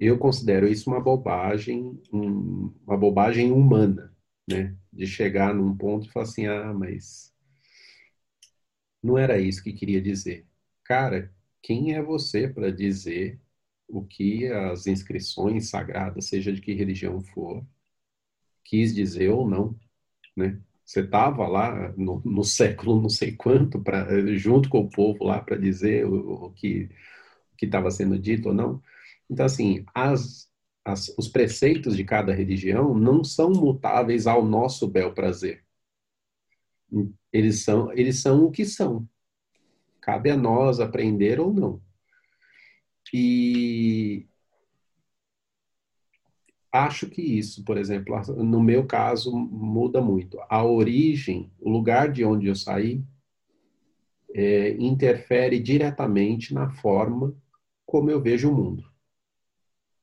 Eu 0.00 0.16
considero 0.16 0.68
isso 0.68 0.88
uma 0.88 1.00
bobagem, 1.00 2.00
um, 2.12 2.72
uma 2.86 2.96
bobagem 2.96 3.50
humana, 3.52 4.16
né? 4.48 4.74
De 4.92 5.06
chegar 5.06 5.52
num 5.54 5.76
ponto 5.76 6.06
e 6.06 6.10
falar 6.10 6.24
assim, 6.24 6.46
ah, 6.46 6.72
mas 6.72 7.34
não 9.02 9.18
era 9.18 9.38
isso 9.38 9.62
que 9.62 9.72
queria 9.72 10.00
dizer. 10.00 10.46
Cara, 10.84 11.34
quem 11.60 11.94
é 11.94 12.02
você 12.02 12.48
para 12.48 12.70
dizer 12.70 13.38
o 13.88 14.04
que 14.04 14.46
as 14.46 14.86
inscrições 14.86 15.70
sagradas, 15.70 16.26
seja 16.26 16.52
de 16.52 16.60
que 16.60 16.74
religião 16.74 17.20
for, 17.20 17.64
quis 18.64 18.94
dizer 18.94 19.30
ou 19.30 19.48
não, 19.48 19.78
né? 20.36 20.60
Você 20.84 21.00
estava 21.00 21.46
lá 21.46 21.92
no, 21.98 22.22
no, 22.24 22.44
século 22.44 23.00
não 23.00 23.10
sei 23.10 23.32
quanto, 23.32 23.80
pra, 23.80 24.06
junto 24.36 24.70
com 24.70 24.80
o 24.80 24.90
povo 24.90 25.24
lá 25.24 25.40
para 25.40 25.56
dizer 25.56 26.06
o, 26.06 26.46
o 26.46 26.50
que 26.52 26.88
estava 27.60 27.90
sendo 27.90 28.18
dito 28.18 28.48
ou 28.48 28.54
não. 28.54 28.82
Então, 29.30 29.44
assim, 29.46 29.84
as, 29.94 30.50
as, 30.84 31.08
os 31.18 31.28
preceitos 31.28 31.96
de 31.96 32.04
cada 32.04 32.32
religião 32.32 32.94
não 32.94 33.22
são 33.24 33.50
mutáveis 33.50 34.26
ao 34.26 34.44
nosso 34.44 34.88
bel 34.88 35.12
prazer. 35.12 35.64
Eles 37.32 37.64
são, 37.64 37.92
eles 37.92 38.20
são 38.22 38.44
o 38.44 38.50
que 38.50 38.64
são. 38.64 39.06
Cabe 40.00 40.30
a 40.30 40.36
nós 40.36 40.80
aprender 40.80 41.38
ou 41.38 41.52
não. 41.52 41.82
E, 43.12 44.26
acho 46.72 47.08
que 47.08 47.22
isso, 47.22 47.64
por 47.64 47.76
exemplo, 47.76 48.14
no 48.36 48.62
meu 48.62 48.86
caso, 48.86 49.34
muda 49.34 50.00
muito. 50.00 50.38
A 50.48 50.64
origem, 50.64 51.50
o 51.58 51.70
lugar 51.70 52.12
de 52.12 52.24
onde 52.24 52.46
eu 52.46 52.54
saí, 52.54 53.02
é, 54.34 54.70
interfere 54.72 55.58
diretamente 55.58 56.52
na 56.52 56.70
forma 56.70 57.34
como 57.86 58.10
eu 58.10 58.20
vejo 58.20 58.50
o 58.50 58.54
mundo. 58.54 58.84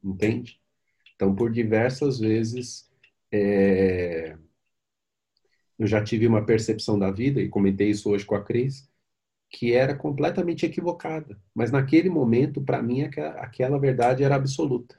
Entende? 0.04 0.60
Então, 1.16 1.34
por 1.34 1.52
diversas 1.52 2.20
vezes, 2.20 2.90
é, 3.32 4.38
eu 5.78 5.88
já 5.88 6.04
tive 6.04 6.28
uma 6.28 6.46
percepção 6.46 6.98
da 6.98 7.12
vida, 7.12 7.42
e 7.42 7.50
comentei 7.50 7.90
isso 7.90 8.10
hoje 8.10 8.26
com 8.26 8.36
a 8.36 8.44
Cris, 8.44 8.90
que 9.56 9.74
era 9.74 9.96
completamente 9.96 10.66
equivocada. 10.66 11.40
Mas 11.54 11.72
naquele 11.72 12.10
momento, 12.10 12.62
para 12.62 12.84
mim, 12.84 13.04
aquela 13.04 13.80
verdade 13.80 14.22
era 14.22 14.36
absoluta. 14.36 14.98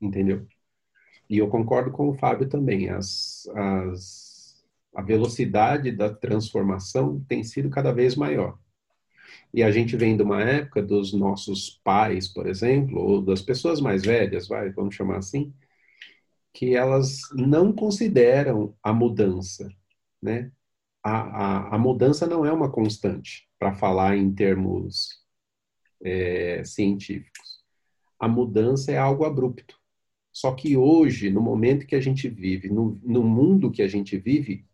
Entendeu? 0.00 0.44
E 1.30 1.38
eu 1.38 1.48
concordo 1.48 1.92
com 1.92 2.08
o 2.08 2.14
Fábio 2.14 2.48
também. 2.48 2.88
As, 2.90 3.48
as, 3.54 4.64
a 4.92 5.00
velocidade 5.02 5.92
da 5.92 6.12
transformação 6.12 7.24
tem 7.28 7.44
sido 7.44 7.70
cada 7.70 7.92
vez 7.92 8.16
maior. 8.16 8.58
E 9.54 9.62
a 9.62 9.70
gente 9.70 9.96
vem 9.96 10.16
de 10.16 10.22
uma 10.24 10.42
época 10.42 10.82
dos 10.82 11.12
nossos 11.12 11.80
pais, 11.84 12.26
por 12.26 12.48
exemplo, 12.48 12.98
ou 13.00 13.22
das 13.22 13.40
pessoas 13.40 13.80
mais 13.80 14.04
velhas, 14.04 14.48
vai, 14.48 14.68
vamos 14.70 14.96
chamar 14.96 15.18
assim, 15.18 15.54
que 16.52 16.74
elas 16.74 17.20
não 17.32 17.72
consideram 17.72 18.74
a 18.82 18.92
mudança, 18.92 19.68
né? 20.20 20.50
A, 21.06 21.20
a, 21.20 21.74
a 21.76 21.78
mudança 21.78 22.26
não 22.26 22.44
é 22.44 22.52
uma 22.52 22.68
constante, 22.68 23.48
para 23.60 23.72
falar 23.72 24.16
em 24.16 24.34
termos 24.34 25.24
é, 26.02 26.64
científicos. 26.64 27.64
A 28.18 28.26
mudança 28.26 28.90
é 28.90 28.98
algo 28.98 29.24
abrupto. 29.24 29.80
Só 30.32 30.52
que 30.52 30.76
hoje, 30.76 31.30
no 31.30 31.40
momento 31.40 31.86
que 31.86 31.94
a 31.94 32.00
gente 32.00 32.28
vive, 32.28 32.68
no, 32.68 33.00
no 33.04 33.22
mundo 33.22 33.70
que 33.70 33.82
a 33.82 33.86
gente 33.86 34.18
vive, 34.18 34.66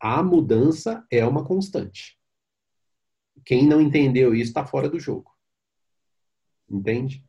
a 0.00 0.22
mudança 0.22 1.06
é 1.10 1.22
uma 1.26 1.44
constante. 1.44 2.18
quem 3.44 3.66
não 3.66 3.78
entendeu 3.78 4.34
isso 4.34 4.50
está 4.50 4.64
fora 4.64 4.88
do 4.88 4.98
jogo. 4.98 5.30
Entende? 6.66 7.22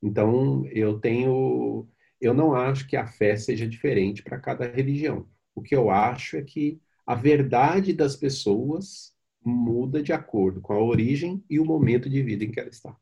Então, 0.00 0.64
eu 0.66 1.00
tenho. 1.00 1.88
Eu 2.20 2.32
não 2.32 2.54
acho 2.54 2.86
que 2.86 2.96
a 2.96 3.08
fé 3.08 3.36
seja 3.36 3.66
diferente 3.66 4.22
para 4.22 4.38
cada 4.38 4.70
religião. 4.70 5.28
O 5.52 5.60
que 5.60 5.74
eu 5.74 5.90
acho 5.90 6.36
é 6.36 6.42
que 6.42 6.80
a 7.06 7.14
verdade 7.14 7.92
das 7.92 8.16
pessoas 8.16 9.12
muda 9.44 10.02
de 10.02 10.12
acordo 10.12 10.60
com 10.60 10.72
a 10.72 10.82
origem 10.82 11.44
e 11.50 11.58
o 11.58 11.64
momento 11.64 12.08
de 12.08 12.22
vida 12.22 12.44
em 12.44 12.50
que 12.50 12.60
ela 12.60 12.68
está. 12.68 12.96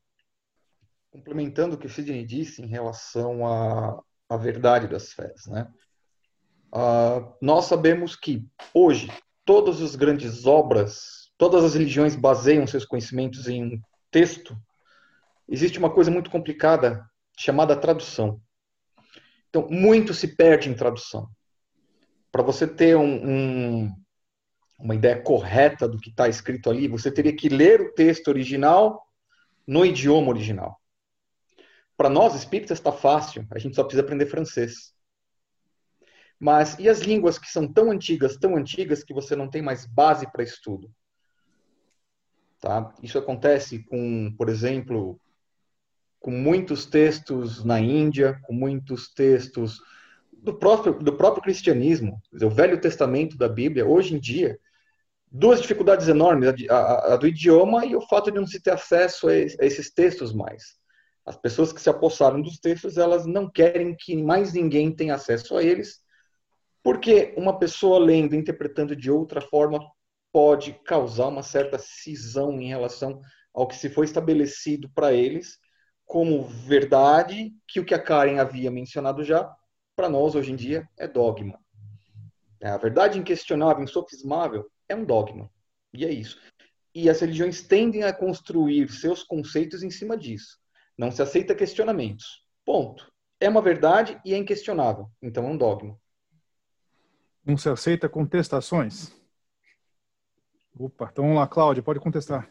Complementando 1.11 1.75
o 1.75 1.77
que 1.77 1.85
o 1.85 1.89
Sidney 1.89 2.25
disse 2.25 2.61
em 2.61 2.67
relação 2.67 3.45
à, 3.45 4.01
à 4.29 4.37
verdade 4.37 4.87
das 4.87 5.13
fés, 5.13 5.45
né? 5.47 5.71
Uh, 6.73 7.35
nós 7.41 7.65
sabemos 7.65 8.15
que 8.15 8.47
hoje 8.73 9.11
todas 9.45 9.81
as 9.81 9.95
grandes 9.97 10.45
obras, 10.45 11.29
todas 11.37 11.65
as 11.65 11.73
religiões 11.73 12.15
baseiam 12.15 12.65
seus 12.65 12.85
conhecimentos 12.85 13.49
em 13.49 13.81
texto. 14.09 14.57
Existe 15.49 15.77
uma 15.77 15.89
coisa 15.89 16.09
muito 16.09 16.29
complicada 16.29 17.05
chamada 17.37 17.75
tradução. 17.75 18.41
Então, 19.49 19.67
muito 19.69 20.13
se 20.13 20.29
perde 20.29 20.69
em 20.69 20.73
tradução. 20.73 21.29
Para 22.31 22.43
você 22.43 22.65
ter 22.65 22.95
um, 22.95 23.83
um, 23.83 23.95
uma 24.79 24.95
ideia 24.95 25.21
correta 25.21 25.87
do 25.87 25.99
que 25.99 26.09
está 26.09 26.27
escrito 26.27 26.69
ali, 26.69 26.87
você 26.87 27.11
teria 27.11 27.35
que 27.35 27.49
ler 27.49 27.81
o 27.81 27.93
texto 27.93 28.29
original 28.29 29.05
no 29.67 29.85
idioma 29.85 30.29
original. 30.29 30.79
Para 31.97 32.09
nós 32.09 32.33
espíritas 32.33 32.79
está 32.79 32.91
fácil, 32.91 33.45
a 33.51 33.59
gente 33.59 33.75
só 33.75 33.83
precisa 33.83 34.01
aprender 34.01 34.25
francês. 34.25 34.93
Mas 36.39 36.79
e 36.79 36.89
as 36.89 37.01
línguas 37.01 37.37
que 37.37 37.47
são 37.47 37.71
tão 37.71 37.91
antigas, 37.91 38.37
tão 38.37 38.55
antigas 38.55 39.03
que 39.03 39.13
você 39.13 39.35
não 39.35 39.47
tem 39.47 39.61
mais 39.61 39.85
base 39.85 40.25
para 40.31 40.41
estudo? 40.41 40.91
Tá? 42.59 42.93
Isso 43.03 43.19
acontece 43.19 43.83
com, 43.83 44.33
por 44.35 44.49
exemplo, 44.49 45.19
com 46.19 46.31
muitos 46.31 46.85
textos 46.85 47.63
na 47.63 47.79
Índia, 47.79 48.39
com 48.43 48.53
muitos 48.53 49.13
textos 49.13 49.79
do 50.41 50.53
próprio, 50.53 50.93
do 50.93 51.13
próprio 51.13 51.43
cristianismo, 51.43 52.19
o 52.33 52.49
Velho 52.49 52.81
Testamento 52.81 53.37
da 53.37 53.47
Bíblia, 53.47 53.85
hoje 53.85 54.15
em 54.15 54.19
dia, 54.19 54.59
duas 55.31 55.61
dificuldades 55.61 56.07
enormes, 56.07 56.49
a, 56.69 56.75
a, 56.75 57.13
a, 57.13 57.15
do 57.15 57.27
idioma 57.27 57.85
e 57.85 57.95
o 57.95 58.01
fato 58.01 58.31
de 58.31 58.39
não 58.39 58.47
se 58.47 58.59
ter 58.59 58.71
acesso 58.71 59.29
a, 59.29 59.31
a 59.31 59.65
esses 59.65 59.93
textos 59.93 60.33
mais. 60.33 60.79
As 61.25 61.37
pessoas 61.37 61.71
que 61.71 61.79
se 61.79 61.89
apossaram 61.89 62.41
dos 62.41 62.57
textos, 62.57 62.97
elas 62.97 63.25
não 63.27 63.49
querem 63.49 63.95
que 63.95 64.17
mais 64.17 64.53
ninguém 64.53 64.91
tenha 64.91 65.13
acesso 65.13 65.55
a 65.55 65.63
eles, 65.63 65.99
porque 66.83 67.35
uma 67.37 67.59
pessoa 67.59 67.99
lendo, 67.99 68.35
interpretando 68.35 68.95
de 68.95 69.11
outra 69.11 69.39
forma, 69.39 69.79
pode 70.33 70.73
causar 70.85 71.27
uma 71.27 71.43
certa 71.43 71.77
cisão 71.77 72.59
em 72.59 72.67
relação 72.67 73.21
ao 73.53 73.67
que 73.67 73.75
se 73.75 73.89
foi 73.89 74.05
estabelecido 74.05 74.89
para 74.95 75.13
eles 75.13 75.59
como 76.05 76.43
verdade, 76.43 77.53
que 77.65 77.79
o 77.79 77.85
que 77.85 77.93
a 77.93 78.01
Karen 78.01 78.37
havia 78.39 78.69
mencionado 78.69 79.23
já, 79.23 79.49
para 80.01 80.09
nós 80.09 80.33
hoje 80.33 80.51
em 80.51 80.55
dia 80.55 80.89
é 80.97 81.07
dogma. 81.07 81.59
É, 82.59 82.69
a 82.69 82.77
verdade 82.77 83.19
inquestionável, 83.19 83.83
insofismável, 83.83 84.67
é 84.89 84.95
um 84.95 85.05
dogma. 85.05 85.47
E 85.93 86.03
é 86.03 86.09
isso. 86.09 86.41
E 86.91 87.07
as 87.07 87.21
religiões 87.21 87.61
tendem 87.61 88.01
a 88.03 88.11
construir 88.11 88.89
seus 88.89 89.21
conceitos 89.21 89.83
em 89.83 89.91
cima 89.91 90.17
disso. 90.17 90.57
Não 90.97 91.11
se 91.11 91.21
aceita 91.21 91.53
questionamentos. 91.53 92.43
Ponto. 92.65 93.13
É 93.39 93.47
uma 93.47 93.61
verdade 93.61 94.19
e 94.25 94.33
é 94.33 94.37
inquestionável. 94.37 95.07
Então 95.21 95.45
é 95.45 95.49
um 95.49 95.57
dogma. 95.57 95.95
Não 97.45 97.55
se 97.55 97.69
aceita 97.69 98.09
contestações? 98.09 99.15
Opa, 100.79 101.09
então 101.11 101.25
vamos 101.25 101.37
lá, 101.37 101.47
Cláudia, 101.47 101.83
pode 101.83 101.99
contestar. 101.99 102.49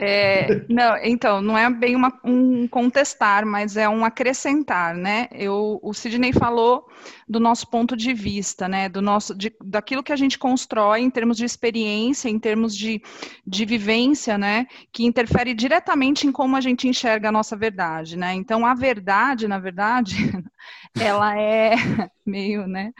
É, 0.00 0.64
não, 0.68 0.96
então, 1.02 1.42
não 1.42 1.58
é 1.58 1.68
bem 1.68 1.96
uma, 1.96 2.16
um 2.22 2.68
contestar, 2.68 3.44
mas 3.44 3.76
é 3.76 3.88
um 3.88 4.04
acrescentar, 4.04 4.94
né? 4.94 5.26
Eu, 5.32 5.80
o 5.82 5.92
Sidney 5.92 6.32
falou 6.32 6.86
do 7.28 7.40
nosso 7.40 7.68
ponto 7.68 7.96
de 7.96 8.14
vista, 8.14 8.68
né? 8.68 8.88
Do 8.88 9.02
nosso, 9.02 9.34
de, 9.34 9.52
daquilo 9.60 10.02
que 10.02 10.12
a 10.12 10.16
gente 10.16 10.38
constrói 10.38 11.00
em 11.00 11.10
termos 11.10 11.36
de 11.36 11.44
experiência, 11.44 12.28
em 12.28 12.38
termos 12.38 12.76
de, 12.76 13.02
de 13.44 13.64
vivência, 13.64 14.38
né? 14.38 14.66
Que 14.92 15.04
interfere 15.04 15.52
diretamente 15.52 16.28
em 16.28 16.32
como 16.32 16.54
a 16.54 16.60
gente 16.60 16.86
enxerga 16.86 17.30
a 17.30 17.32
nossa 17.32 17.56
verdade, 17.56 18.16
né? 18.16 18.34
Então, 18.34 18.64
a 18.64 18.74
verdade, 18.74 19.48
na 19.48 19.58
verdade, 19.58 20.14
ela 21.00 21.36
é 21.36 21.74
meio, 22.24 22.68
né? 22.68 22.92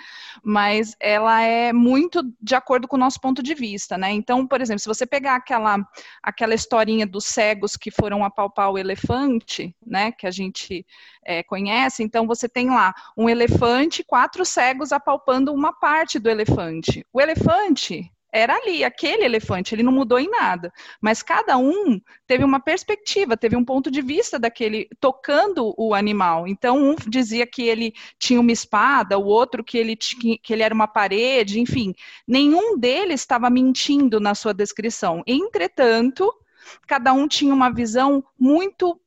Mas 0.42 0.96
ela 0.98 1.42
é 1.42 1.72
muito 1.72 2.22
de 2.42 2.56
acordo 2.56 2.88
com 2.88 2.96
o 2.96 3.00
nosso 3.00 3.20
ponto 3.20 3.40
de 3.40 3.54
vista, 3.54 3.96
né? 3.96 4.10
Então, 4.10 4.44
por 4.44 4.60
exemplo, 4.60 4.80
se 4.80 4.88
você 4.88 5.06
pegar 5.06 5.36
aquela 5.36 5.78
aquela 6.22 6.54
historinha 6.88 7.06
dos 7.06 7.26
cegos 7.26 7.76
que 7.76 7.90
foram 7.90 8.24
apalpar 8.24 8.70
o 8.70 8.78
elefante, 8.78 9.74
né? 9.86 10.10
Que 10.12 10.26
a 10.26 10.30
gente 10.30 10.86
é, 11.22 11.42
conhece, 11.42 12.02
então 12.02 12.26
você 12.26 12.48
tem 12.48 12.68
lá 12.68 12.94
um 13.16 13.28
elefante, 13.28 14.02
quatro 14.02 14.44
cegos 14.44 14.92
apalpando 14.92 15.52
uma 15.52 15.72
parte 15.72 16.18
do 16.18 16.30
elefante. 16.30 17.04
O 17.12 17.20
elefante 17.20 18.10
era 18.30 18.54
ali, 18.56 18.84
aquele 18.84 19.24
elefante, 19.24 19.74
ele 19.74 19.82
não 19.82 19.92
mudou 19.92 20.18
em 20.18 20.28
nada. 20.30 20.70
Mas 21.00 21.22
cada 21.22 21.56
um 21.56 21.98
teve 22.26 22.44
uma 22.44 22.60
perspectiva, 22.60 23.38
teve 23.38 23.56
um 23.56 23.64
ponto 23.64 23.90
de 23.90 24.02
vista 24.02 24.38
daquele 24.38 24.88
tocando 25.00 25.74
o 25.78 25.94
animal. 25.94 26.46
Então, 26.46 26.76
um 26.76 26.94
dizia 27.06 27.46
que 27.46 27.62
ele 27.62 27.94
tinha 28.18 28.40
uma 28.40 28.52
espada, 28.52 29.18
o 29.18 29.24
outro 29.24 29.64
que 29.64 29.78
ele, 29.78 29.96
tinha, 29.96 30.38
que 30.42 30.52
ele 30.52 30.62
era 30.62 30.74
uma 30.74 30.86
parede, 30.86 31.58
enfim. 31.58 31.94
Nenhum 32.26 32.78
deles 32.78 33.20
estava 33.20 33.48
mentindo 33.48 34.20
na 34.20 34.34
sua 34.34 34.52
descrição. 34.52 35.22
Entretanto, 35.26 36.30
cada 36.86 37.12
um 37.12 37.28
tinha 37.28 37.54
uma 37.54 37.70
visão 37.70 38.24
muito 38.38 39.00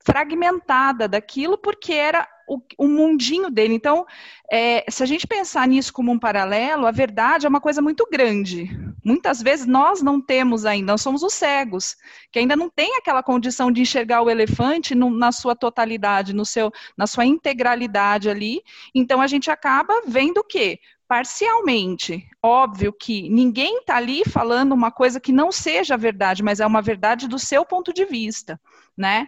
fragmentada 0.00 1.06
daquilo, 1.06 1.58
porque 1.58 1.92
era 1.92 2.26
o, 2.48 2.60
o 2.78 2.88
mundinho 2.88 3.50
dele. 3.50 3.74
Então, 3.74 4.06
é, 4.50 4.84
se 4.88 5.02
a 5.02 5.06
gente 5.06 5.26
pensar 5.26 5.68
nisso 5.68 5.92
como 5.92 6.10
um 6.10 6.18
paralelo, 6.18 6.86
a 6.86 6.90
verdade 6.90 7.44
é 7.44 7.48
uma 7.48 7.60
coisa 7.60 7.82
muito 7.82 8.08
grande. 8.10 8.70
Muitas 9.04 9.42
vezes 9.42 9.66
nós 9.66 10.02
não 10.02 10.20
temos 10.20 10.64
ainda, 10.64 10.92
nós 10.92 11.02
somos 11.02 11.22
os 11.22 11.34
cegos, 11.34 11.94
que 12.32 12.38
ainda 12.38 12.56
não 12.56 12.70
tem 12.70 12.96
aquela 12.96 13.22
condição 13.22 13.70
de 13.70 13.82
enxergar 13.82 14.22
o 14.22 14.30
elefante 14.30 14.94
no, 14.94 15.10
na 15.10 15.30
sua 15.30 15.54
totalidade, 15.54 16.32
no 16.32 16.44
seu, 16.44 16.72
na 16.96 17.06
sua 17.06 17.26
integralidade 17.26 18.30
ali. 18.30 18.62
Então 18.94 19.20
a 19.20 19.26
gente 19.26 19.50
acaba 19.50 20.02
vendo 20.06 20.38
o 20.38 20.44
quê? 20.44 20.78
Parcialmente. 21.08 22.28
Óbvio 22.42 22.92
que 22.92 23.28
ninguém 23.30 23.78
está 23.78 23.96
ali 23.96 24.22
falando 24.28 24.72
uma 24.72 24.92
coisa 24.92 25.18
que 25.18 25.32
não 25.32 25.50
seja 25.50 25.96
verdade, 25.96 26.42
mas 26.42 26.60
é 26.60 26.66
uma 26.66 26.82
verdade 26.82 27.26
do 27.26 27.38
seu 27.38 27.64
ponto 27.64 27.92
de 27.92 28.04
vista, 28.04 28.60
né? 28.96 29.26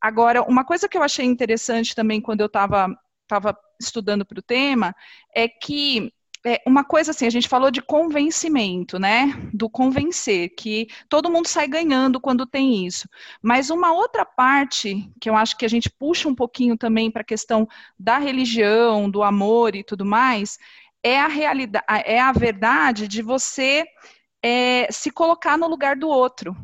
Agora, 0.00 0.42
uma 0.42 0.64
coisa 0.64 0.88
que 0.88 0.98
eu 0.98 1.02
achei 1.02 1.24
interessante 1.24 1.94
também 1.94 2.20
quando 2.20 2.40
eu 2.40 2.46
estava 2.46 2.88
tava 3.28 3.56
estudando 3.80 4.26
para 4.26 4.40
o 4.40 4.42
tema 4.42 4.92
é 5.32 5.46
que 5.46 6.12
é, 6.44 6.60
uma 6.66 6.82
coisa 6.82 7.10
assim, 7.10 7.26
a 7.26 7.30
gente 7.30 7.48
falou 7.48 7.70
de 7.70 7.82
convencimento, 7.82 8.98
né? 8.98 9.38
Do 9.52 9.68
convencer, 9.68 10.54
que 10.56 10.88
todo 11.08 11.30
mundo 11.30 11.46
sai 11.46 11.68
ganhando 11.68 12.18
quando 12.18 12.46
tem 12.46 12.86
isso. 12.86 13.08
Mas 13.42 13.68
uma 13.68 13.92
outra 13.92 14.24
parte 14.24 15.08
que 15.20 15.28
eu 15.28 15.36
acho 15.36 15.56
que 15.56 15.66
a 15.66 15.68
gente 15.68 15.90
puxa 15.90 16.28
um 16.28 16.34
pouquinho 16.34 16.76
também 16.78 17.10
para 17.10 17.22
a 17.22 17.24
questão 17.24 17.68
da 17.98 18.18
religião, 18.18 19.10
do 19.10 19.22
amor 19.22 19.76
e 19.76 19.84
tudo 19.84 20.04
mais, 20.04 20.58
é 21.02 21.20
a 21.20 21.28
realidade, 21.28 21.84
é 22.04 22.20
a 22.20 22.32
verdade 22.32 23.08
de 23.08 23.22
você 23.22 23.84
é, 24.42 24.86
se 24.90 25.10
colocar 25.10 25.56
no 25.56 25.68
lugar 25.68 25.96
do 25.96 26.08
outro. 26.08 26.56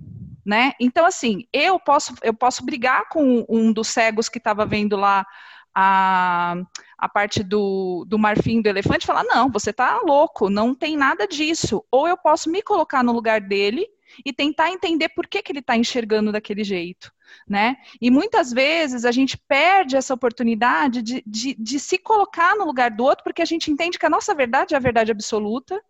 Né? 0.45 0.73
Então, 0.81 1.05
assim, 1.05 1.45
eu 1.53 1.79
posso, 1.81 2.15
eu 2.23 2.33
posso 2.33 2.65
brigar 2.65 3.09
com 3.09 3.45
um 3.49 3.73
dos 3.73 3.89
cegos 3.89 4.29
que 4.29 4.39
estava 4.39 4.65
vendo 4.65 4.97
lá 4.97 5.27
a, 5.75 6.55
a 6.97 7.09
parte 7.09 7.43
do, 7.43 8.05
do 8.07 8.19
marfim 8.19 8.63
do 8.63 8.69
elefante 8.69 9.03
e 9.03 9.07
falar: 9.07 9.25
não, 9.25 9.51
você 9.51 9.71
está 9.71 9.99
louco, 9.99 10.49
não 10.49 10.75
tem 10.75 10.97
nada 10.97 11.27
disso. 11.27 11.85
Ou 11.91 12.07
eu 12.07 12.17
posso 12.17 12.49
me 12.49 12.63
colocar 12.63 13.03
no 13.03 13.13
lugar 13.13 13.41
dele 13.41 13.87
e 14.25 14.33
tentar 14.33 14.71
entender 14.71 15.09
por 15.11 15.27
que, 15.27 15.43
que 15.43 15.53
ele 15.53 15.61
está 15.61 15.77
enxergando 15.77 16.33
daquele 16.33 16.65
jeito. 16.65 17.13
Né? 17.49 17.77
E 18.01 18.11
muitas 18.11 18.53
vezes 18.53 19.05
a 19.05 19.13
gente 19.13 19.37
perde 19.37 19.97
essa 19.97 20.15
oportunidade 20.15 21.03
de, 21.03 21.23
de, 21.27 21.55
de 21.55 21.81
se 21.81 21.99
colocar 21.99 22.55
no 22.57 22.65
lugar 22.65 22.91
do 22.91 23.05
outro, 23.05 23.25
porque 23.25 23.43
a 23.43 23.47
gente 23.47 23.71
entende 23.71 23.99
que 23.99 24.07
a 24.07 24.11
nossa 24.11 24.35
verdade 24.35 24.75
é 24.75 24.77
a 24.77 24.81
verdade 24.81 25.11
absoluta, 25.11 25.83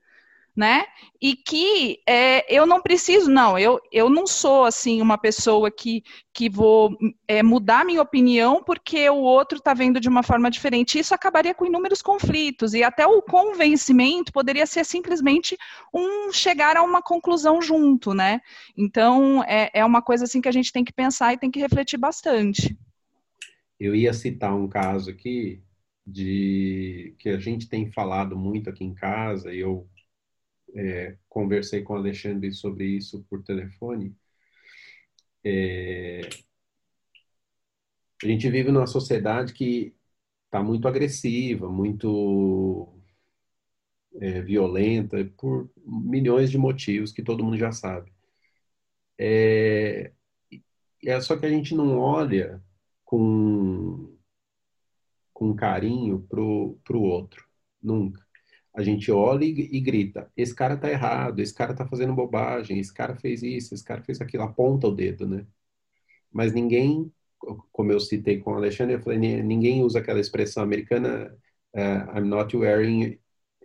né? 0.56 0.86
E 1.20 1.36
que 1.36 1.98
é, 2.08 2.54
eu 2.54 2.66
não 2.66 2.80
preciso, 2.80 3.30
não, 3.30 3.58
eu, 3.58 3.78
eu 3.92 4.08
não 4.08 4.26
sou 4.26 4.64
assim 4.64 5.02
uma 5.02 5.18
pessoa 5.18 5.70
que, 5.70 6.02
que 6.32 6.48
vou 6.48 6.96
é, 7.28 7.42
mudar 7.42 7.84
minha 7.84 8.00
opinião 8.00 8.62
porque 8.64 9.08
o 9.10 9.16
outro 9.16 9.58
está 9.58 9.74
vendo 9.74 10.00
de 10.00 10.08
uma 10.08 10.22
forma 10.22 10.50
diferente. 10.50 10.98
Isso 10.98 11.14
acabaria 11.14 11.54
com 11.54 11.66
inúmeros 11.66 12.00
conflitos 12.00 12.72
e 12.72 12.82
até 12.82 13.06
o 13.06 13.20
convencimento 13.20 14.32
poderia 14.32 14.66
ser 14.66 14.84
simplesmente 14.84 15.56
um 15.92 16.32
chegar 16.32 16.76
a 16.76 16.82
uma 16.82 17.02
conclusão 17.02 17.60
junto, 17.60 18.14
né? 18.14 18.40
Então 18.76 19.44
é, 19.44 19.70
é 19.74 19.84
uma 19.84 20.00
coisa 20.00 20.24
assim 20.24 20.40
que 20.40 20.48
a 20.48 20.52
gente 20.52 20.72
tem 20.72 20.84
que 20.84 20.92
pensar 20.92 21.34
e 21.34 21.38
tem 21.38 21.50
que 21.50 21.60
refletir 21.60 21.98
bastante. 21.98 22.76
Eu 23.78 23.94
ia 23.94 24.14
citar 24.14 24.54
um 24.54 24.68
caso 24.68 25.10
aqui 25.10 25.62
de 26.06 27.14
que 27.18 27.28
a 27.28 27.38
gente 27.38 27.68
tem 27.68 27.90
falado 27.90 28.36
muito 28.36 28.70
aqui 28.70 28.84
em 28.84 28.94
casa 28.94 29.52
e 29.52 29.58
eu 29.58 29.86
é, 30.76 31.16
conversei 31.28 31.82
com 31.82 31.94
o 31.94 31.96
Alexandre 31.96 32.52
sobre 32.52 32.86
isso 32.86 33.24
por 33.30 33.42
telefone. 33.42 34.14
É, 35.44 36.20
a 38.22 38.26
gente 38.26 38.50
vive 38.50 38.70
numa 38.70 38.86
sociedade 38.86 39.52
que 39.52 39.94
está 40.46 40.62
muito 40.62 40.86
agressiva, 40.88 41.68
muito 41.68 42.92
é, 44.20 44.40
violenta, 44.42 45.24
por 45.36 45.70
milhões 45.84 46.50
de 46.50 46.58
motivos 46.58 47.12
que 47.12 47.22
todo 47.22 47.44
mundo 47.44 47.58
já 47.58 47.72
sabe. 47.72 48.12
É, 49.18 50.12
é 51.04 51.20
só 51.20 51.36
que 51.36 51.46
a 51.46 51.50
gente 51.50 51.74
não 51.74 51.98
olha 51.98 52.62
com, 53.04 54.16
com 55.32 55.54
carinho 55.54 56.20
pro, 56.28 56.78
pro 56.84 57.00
outro, 57.00 57.46
nunca. 57.82 58.25
A 58.76 58.82
gente 58.82 59.10
olha 59.10 59.44
e, 59.44 59.50
e 59.76 59.80
grita: 59.80 60.30
esse 60.36 60.54
cara 60.54 60.76
tá 60.78 60.90
errado, 60.90 61.40
esse 61.40 61.54
cara 61.54 61.74
tá 61.74 61.86
fazendo 61.86 62.14
bobagem, 62.14 62.78
esse 62.78 62.92
cara 62.94 63.16
fez 63.16 63.42
isso, 63.42 63.74
esse 63.74 63.84
cara 63.84 64.02
fez 64.02 64.20
aquilo, 64.20 64.44
aponta 64.44 64.88
o 64.88 64.94
dedo, 64.94 65.26
né? 65.28 65.46
Mas 66.32 66.52
ninguém, 66.52 67.12
como 67.72 67.92
eu 67.92 68.00
citei 68.00 68.40
com 68.40 68.52
o 68.52 68.56
Alexandre, 68.56 68.94
eu 68.96 69.00
falei: 69.02 69.18
ninguém 69.42 69.82
usa 69.84 70.00
aquela 70.00 70.20
expressão 70.20 70.62
americana, 70.62 71.36
uh, 71.74 72.18
I'm 72.18 72.28
not 72.28 72.56
wearing 72.56 73.18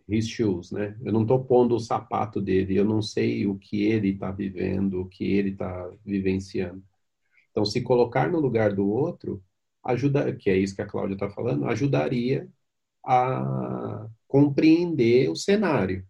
his 0.10 0.28
shoes, 0.30 0.71
né? 0.71 0.97
Eu 1.04 1.13
não 1.13 1.24
estou 1.24 1.43
pondo 1.45 1.76
o 1.76 1.80
sapato 1.80 2.41
dele, 2.41 2.78
eu 2.78 2.86
não 2.86 3.02
sei 3.02 3.47
o 3.47 3.58
que 3.58 3.84
ele 3.86 4.10
está 4.12 4.32
vivendo, 4.32 5.02
o 5.02 5.10
que 5.10 5.24
ele 5.26 5.52
está 5.52 5.89
vivenciando. 6.06 6.84
Então, 7.52 7.65
se 7.65 7.82
colocar 7.82 8.30
no 8.32 8.39
lugar 8.39 8.74
do 8.74 8.88
outro, 8.89 9.43
ajuda, 9.84 10.36
que 10.36 10.50
é 10.50 10.58
isso 10.58 10.76
que 10.76 10.82
a 10.82 10.86
Cláudia 10.88 11.15
está 11.15 11.30
falando, 11.30 11.65
ajudaria 11.67 12.50
a 13.06 14.08
compreender 14.32 15.30
o 15.30 15.36
cenário. 15.36 16.08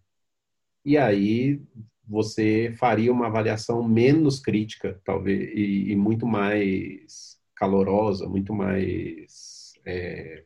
E 0.84 0.96
aí 0.96 1.60
você 2.06 2.72
faria 2.78 3.12
uma 3.12 3.26
avaliação 3.26 3.82
menos 3.82 4.38
crítica, 4.38 5.00
talvez, 5.04 5.50
e, 5.52 5.90
e 5.90 5.96
muito 5.96 6.24
mais 6.24 7.36
calorosa, 7.52 8.28
muito 8.28 8.54
mais 8.54 9.72
é, 9.84 10.44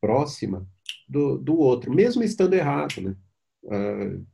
próxima 0.00 0.68
do, 1.08 1.38
do 1.38 1.56
outro, 1.56 1.94
mesmo 1.94 2.24
estando 2.24 2.54
errado, 2.54 3.00
né? 3.00 3.16
Uh, 3.62 4.26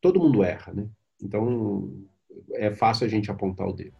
todo 0.00 0.20
mundo 0.20 0.44
erra, 0.44 0.72
né? 0.72 0.88
Então 1.20 2.06
é 2.54 2.70
fácil 2.70 3.06
a 3.06 3.08
gente 3.08 3.28
apontar 3.28 3.66
o 3.66 3.72
dedo. 3.72 3.96